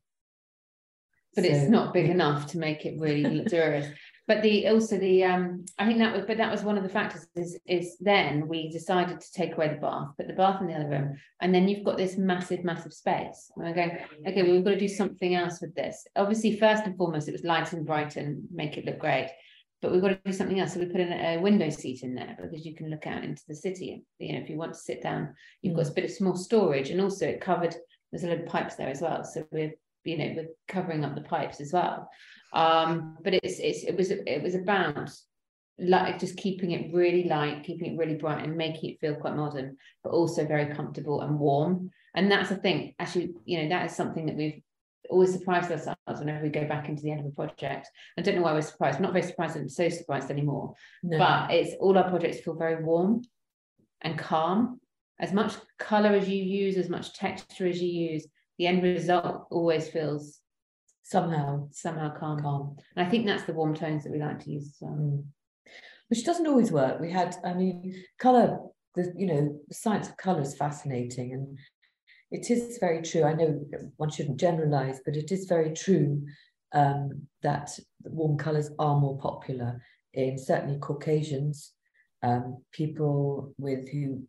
[1.34, 3.88] But so, it's not big enough to make it really luxurious.
[4.26, 6.88] But the also the um i think that was but that was one of the
[6.88, 10.66] factors is is then we decided to take away the bath put the bath in
[10.66, 13.50] the other room and then you've got this massive massive space.
[13.54, 16.06] And we're going okay well, we've got to do something else with this.
[16.16, 19.30] Obviously first and foremost it was light and bright and make it look great
[19.82, 20.72] but we've got to do something else.
[20.72, 23.42] So we put in a window seat in there because you can look out into
[23.46, 25.76] the city you know if you want to sit down you've mm.
[25.76, 26.88] got a bit of small storage.
[26.88, 27.76] And also it covered
[28.10, 29.22] there's a lot of pipes there as well.
[29.24, 29.74] So we're
[30.04, 32.08] you know with covering up the pipes as well.
[32.52, 35.10] Um but it's, it's it was it was about
[35.78, 39.34] like just keeping it really light keeping it really bright and making it feel quite
[39.34, 41.90] modern but also very comfortable and warm.
[42.14, 44.62] And that's the thing actually you know that is something that we've
[45.10, 47.90] always surprised ourselves whenever we go back into the end of a project.
[48.16, 51.18] I don't know why we're surprised I'm not very surprised i'm so surprised anymore no.
[51.18, 53.22] but it's all our projects feel very warm
[54.04, 54.80] and calm.
[55.20, 58.26] As much color as you use as much texture as you use
[58.58, 60.40] the end result always feels
[61.02, 62.40] somehow somehow calm.
[62.40, 62.76] calm.
[62.96, 64.76] And I think that's the warm tones that we like to use.
[64.82, 65.24] Um,
[66.08, 67.00] Which doesn't always work.
[67.00, 68.58] We had, I mean, color.
[68.94, 71.58] The you know the science of color is fascinating, and
[72.30, 73.24] it is very true.
[73.24, 73.60] I know
[73.96, 76.22] one shouldn't generalize, but it is very true
[76.72, 79.82] um, that warm colors are more popular
[80.14, 81.72] in certainly Caucasians,
[82.22, 84.22] um, people with who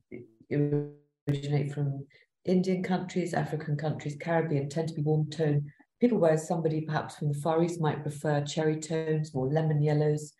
[1.29, 2.05] originate from
[2.45, 7.29] Indian countries, African countries, Caribbean tend to be warm tone people, whereas somebody perhaps from
[7.29, 10.33] the Far East might prefer cherry tones, more lemon yellows,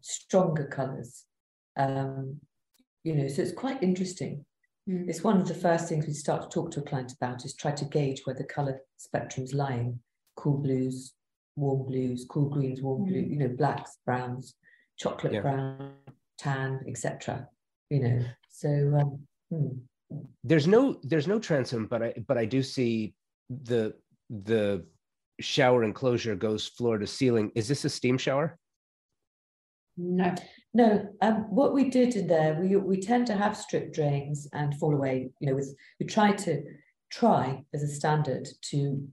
[0.00, 1.24] stronger colours.
[1.76, 2.40] Um,
[3.04, 4.44] you know, so it's quite interesting.
[4.88, 5.08] Mm.
[5.08, 7.54] It's one of the first things we start to talk to a client about is
[7.54, 10.00] try to gauge where the colour spectrum's lying.
[10.36, 11.12] Cool blues,
[11.56, 13.08] warm blues, cool greens, warm mm.
[13.08, 14.54] blue, you know, blacks, browns,
[14.98, 15.40] chocolate yeah.
[15.40, 15.92] brown,
[16.38, 17.46] tan, etc.
[17.90, 19.78] You know, so um, hmm
[20.44, 23.14] there's no there's no transom, but I but I do see
[23.48, 23.94] the
[24.30, 24.84] the
[25.40, 27.52] shower enclosure goes floor to ceiling.
[27.54, 28.58] Is this a steam shower?
[29.96, 30.34] No,
[30.72, 31.08] no.
[31.20, 34.94] Um, what we did in there, we we tend to have strip drains and fall
[34.94, 35.30] away.
[35.40, 36.62] You know, with we try to
[37.10, 39.06] try as a standard to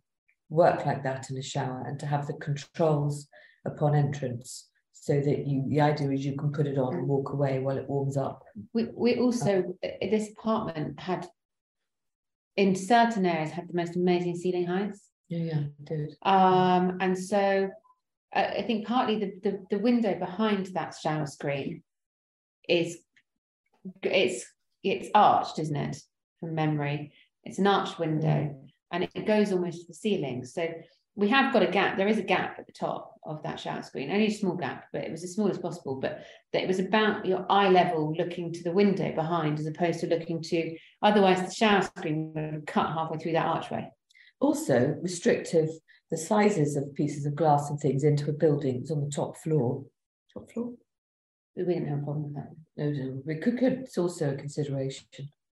[0.50, 3.28] work like that in a shower and to have the controls
[3.66, 4.69] upon entrance
[5.00, 7.78] so that you the idea is you can put it on and walk away while
[7.78, 8.44] it warms up.
[8.74, 11.28] We, we also this apartment had
[12.58, 15.10] in certain areas had the most amazing ceiling heights.
[15.30, 16.16] Yeah yeah did.
[16.24, 17.70] Um and so
[18.36, 21.82] uh, i think partly the, the the window behind that shower screen
[22.68, 23.00] is
[24.04, 24.46] it's
[24.84, 25.98] it's arched isn't it
[26.40, 27.12] from memory?
[27.44, 28.70] It's an arched window mm.
[28.92, 30.46] and it goes almost to the ceiling.
[30.46, 30.68] So
[31.20, 31.98] we have got a gap.
[31.98, 34.86] There is a gap at the top of that shower screen, only a small gap,
[34.94, 35.96] but it was as small as possible.
[36.00, 40.00] But that it was about your eye level looking to the window behind, as opposed
[40.00, 40.78] to looking to.
[41.02, 43.90] Otherwise, the shower screen would cut halfway through that archway.
[44.40, 45.70] Also, restrictive
[46.10, 48.78] the sizes of pieces of glass and things into a building.
[48.78, 49.84] It's on the top floor.
[50.34, 50.72] Top floor.
[51.56, 52.52] We didn't have a problem with that.
[52.78, 53.22] No, no.
[53.26, 53.74] We could, could.
[53.74, 55.06] It's also a consideration.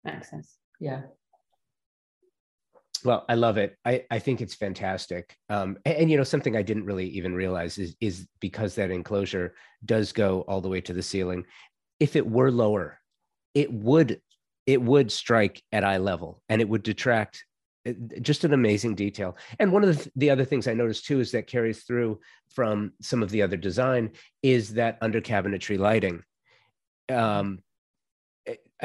[0.06, 0.58] Access.
[0.80, 1.02] Yeah.
[3.06, 3.78] Well, I love it.
[3.86, 5.38] I, I think it's fantastic.
[5.50, 8.92] Um, and, and, you know, something I didn't really even realize is, is because that
[8.92, 9.54] enclosure
[9.86, 11.46] does go all the way to the ceiling.
[12.00, 13.00] if it were lower,
[13.54, 14.20] it would
[14.66, 17.46] it would strike at eye level and it would detract
[18.22, 19.38] just an amazing detail.
[19.60, 22.94] And one of the, the, other things I noticed too is that carries through from
[23.00, 26.24] some of the other design is that under cabinetry lighting.
[27.10, 27.60] Um,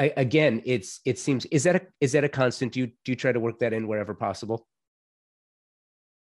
[0.01, 2.71] I, again, it's it seems is that a is that a constant?
[2.71, 4.67] Do you do you try to work that in wherever possible?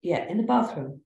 [0.01, 0.99] Yeah, in the bathroom.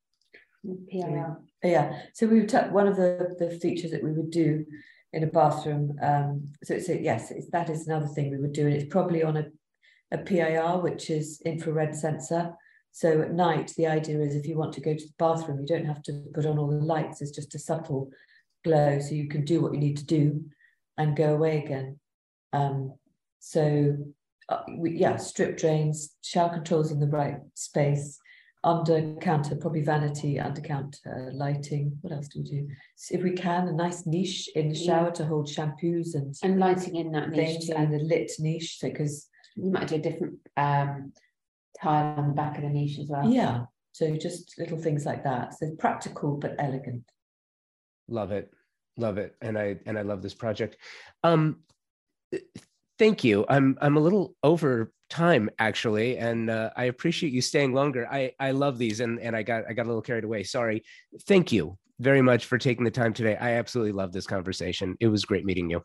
[0.89, 1.38] PIR.
[1.63, 1.99] Yeah.
[2.13, 4.65] So we would one of the the features that we would do
[5.11, 5.95] in a bathroom.
[6.01, 8.91] Um, so it's a, yes, it's, that is another thing we would do, and it's
[8.91, 9.45] probably on a
[10.11, 12.53] a PIR, which is infrared sensor.
[12.91, 15.67] So at night, the idea is if you want to go to the bathroom, you
[15.67, 17.21] don't have to put on all the lights.
[17.21, 18.09] It's just a subtle
[18.63, 20.43] glow, so you can do what you need to do
[20.97, 21.99] and go away again.
[22.54, 22.93] Um,
[23.39, 23.97] so
[24.49, 28.20] uh, we, yeah, strip drains, shower controls in the right space,
[28.64, 31.97] under counter, probably vanity, under counter lighting.
[32.01, 32.68] What else do we do?
[32.95, 36.60] So if we can, a nice niche in the shower to hold shampoos and and
[36.60, 38.80] lighting in that niche things, and a lit niche.
[38.80, 41.12] So because you might do a different um,
[41.82, 43.30] tile on the back of the niche as well.
[43.30, 43.66] Yeah.
[43.91, 45.54] So just little things like that.
[45.54, 47.04] So practical but elegant.
[48.08, 48.51] Love it.
[48.97, 49.36] Love it.
[49.41, 50.78] And I and I love this project.
[51.24, 51.58] Um
[52.99, 53.45] thank you.
[53.49, 58.07] I'm I'm a little over time actually, and uh, I appreciate you staying longer.
[58.11, 60.43] I I love these, and and I got I got a little carried away.
[60.43, 60.84] Sorry.
[61.27, 63.36] Thank you very much for taking the time today.
[63.36, 64.95] I absolutely love this conversation.
[64.99, 65.84] It was great meeting you.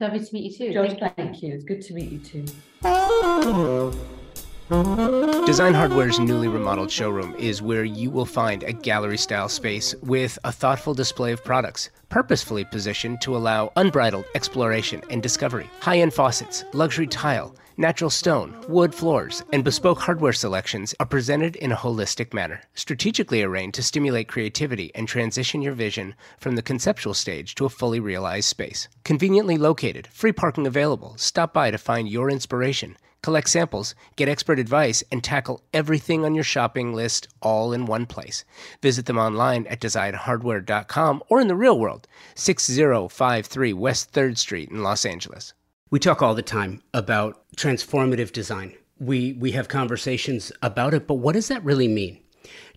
[0.00, 0.72] Lovely to meet you too.
[0.72, 1.54] George, thank, thank you.
[1.54, 2.44] It's good to meet you too.
[4.70, 10.38] Design Hardware's newly remodeled showroom is where you will find a gallery style space with
[10.44, 15.68] a thoughtful display of products, purposefully positioned to allow unbridled exploration and discovery.
[15.80, 21.56] High end faucets, luxury tile, natural stone, wood floors, and bespoke hardware selections are presented
[21.56, 26.62] in a holistic manner, strategically arranged to stimulate creativity and transition your vision from the
[26.62, 28.88] conceptual stage to a fully realized space.
[29.04, 31.12] Conveniently located, free parking available.
[31.18, 36.34] Stop by to find your inspiration, collect samples, get expert advice, and tackle everything on
[36.34, 38.44] your shopping list all in one place.
[38.82, 44.82] Visit them online at designhardware.com or in the real world, 6053 West 3rd Street in
[44.82, 45.54] Los Angeles.
[45.90, 48.74] We talk all the time about transformative design.
[48.98, 52.18] We, we have conversations about it, but what does that really mean?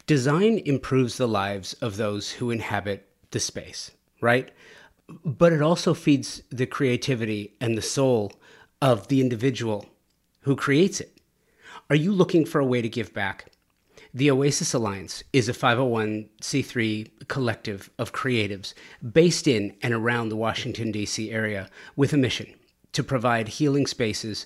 [0.06, 3.92] Design improves the lives of those who inhabit the space,
[4.22, 4.50] right?
[5.26, 8.32] But it also feeds the creativity and the soul
[8.82, 9.86] of the individual
[10.48, 11.20] who creates it.
[11.90, 13.52] Are you looking for a way to give back?
[14.14, 18.74] The Oasis Alliance is a 501c3 collective of creatives
[19.12, 21.32] based in and around the Washington, D.C.
[21.32, 22.54] area with a mission
[22.94, 24.46] to provide healing spaces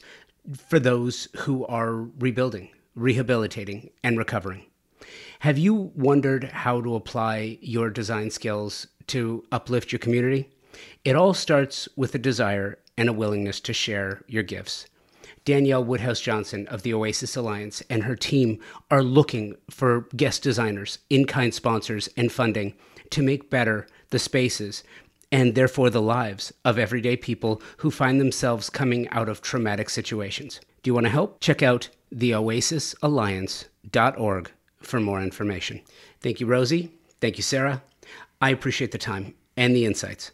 [0.67, 4.65] for those who are rebuilding, rehabilitating, and recovering.
[5.41, 10.49] Have you wondered how to apply your design skills to uplift your community?
[11.05, 14.87] It all starts with a desire and a willingness to share your gifts.
[15.45, 20.99] Danielle Woodhouse Johnson of the Oasis Alliance and her team are looking for guest designers,
[21.09, 22.73] in kind sponsors, and funding
[23.09, 24.83] to make better the spaces
[25.31, 30.59] and therefore the lives of everyday people who find themselves coming out of traumatic situations.
[30.83, 31.39] Do you want to help?
[31.39, 35.79] Check out theoasisalliance.org for more information.
[36.19, 36.91] Thank you, Rosie.
[37.21, 37.81] Thank you, Sarah.
[38.41, 40.31] I appreciate the time and the insights.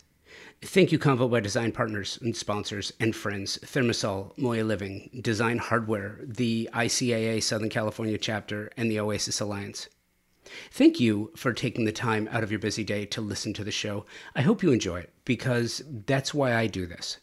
[0.64, 6.20] Thank you, Convo by Design partners and sponsors and friends ThermaSol, Moya Living, Design Hardware,
[6.24, 9.88] the ICAA Southern California chapter, and the Oasis Alliance.
[10.72, 13.72] Thank you for taking the time out of your busy day to listen to the
[13.72, 14.07] show.
[14.36, 17.19] I hope you enjoy it because that's why I do this.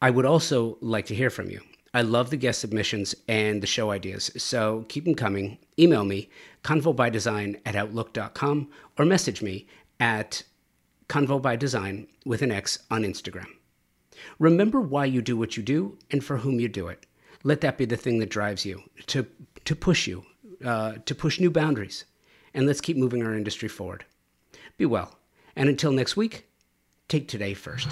[0.00, 1.62] I would also like to hear from you.
[1.92, 5.58] I love the guest submissions and the show ideas, so keep them coming.
[5.76, 6.30] Email me,
[6.62, 9.66] convobydesign at outlook.com, or message me
[9.98, 10.44] at
[11.10, 13.48] convobydesign with an X on Instagram.
[14.38, 17.04] Remember why you do what you do and for whom you do it.
[17.42, 19.26] Let that be the thing that drives you to,
[19.64, 20.24] to push you,
[20.64, 22.04] uh, to push new boundaries
[22.54, 24.04] and let's keep moving our industry forward.
[24.76, 25.18] Be well.
[25.56, 26.46] And until next week,
[27.08, 27.88] take today first.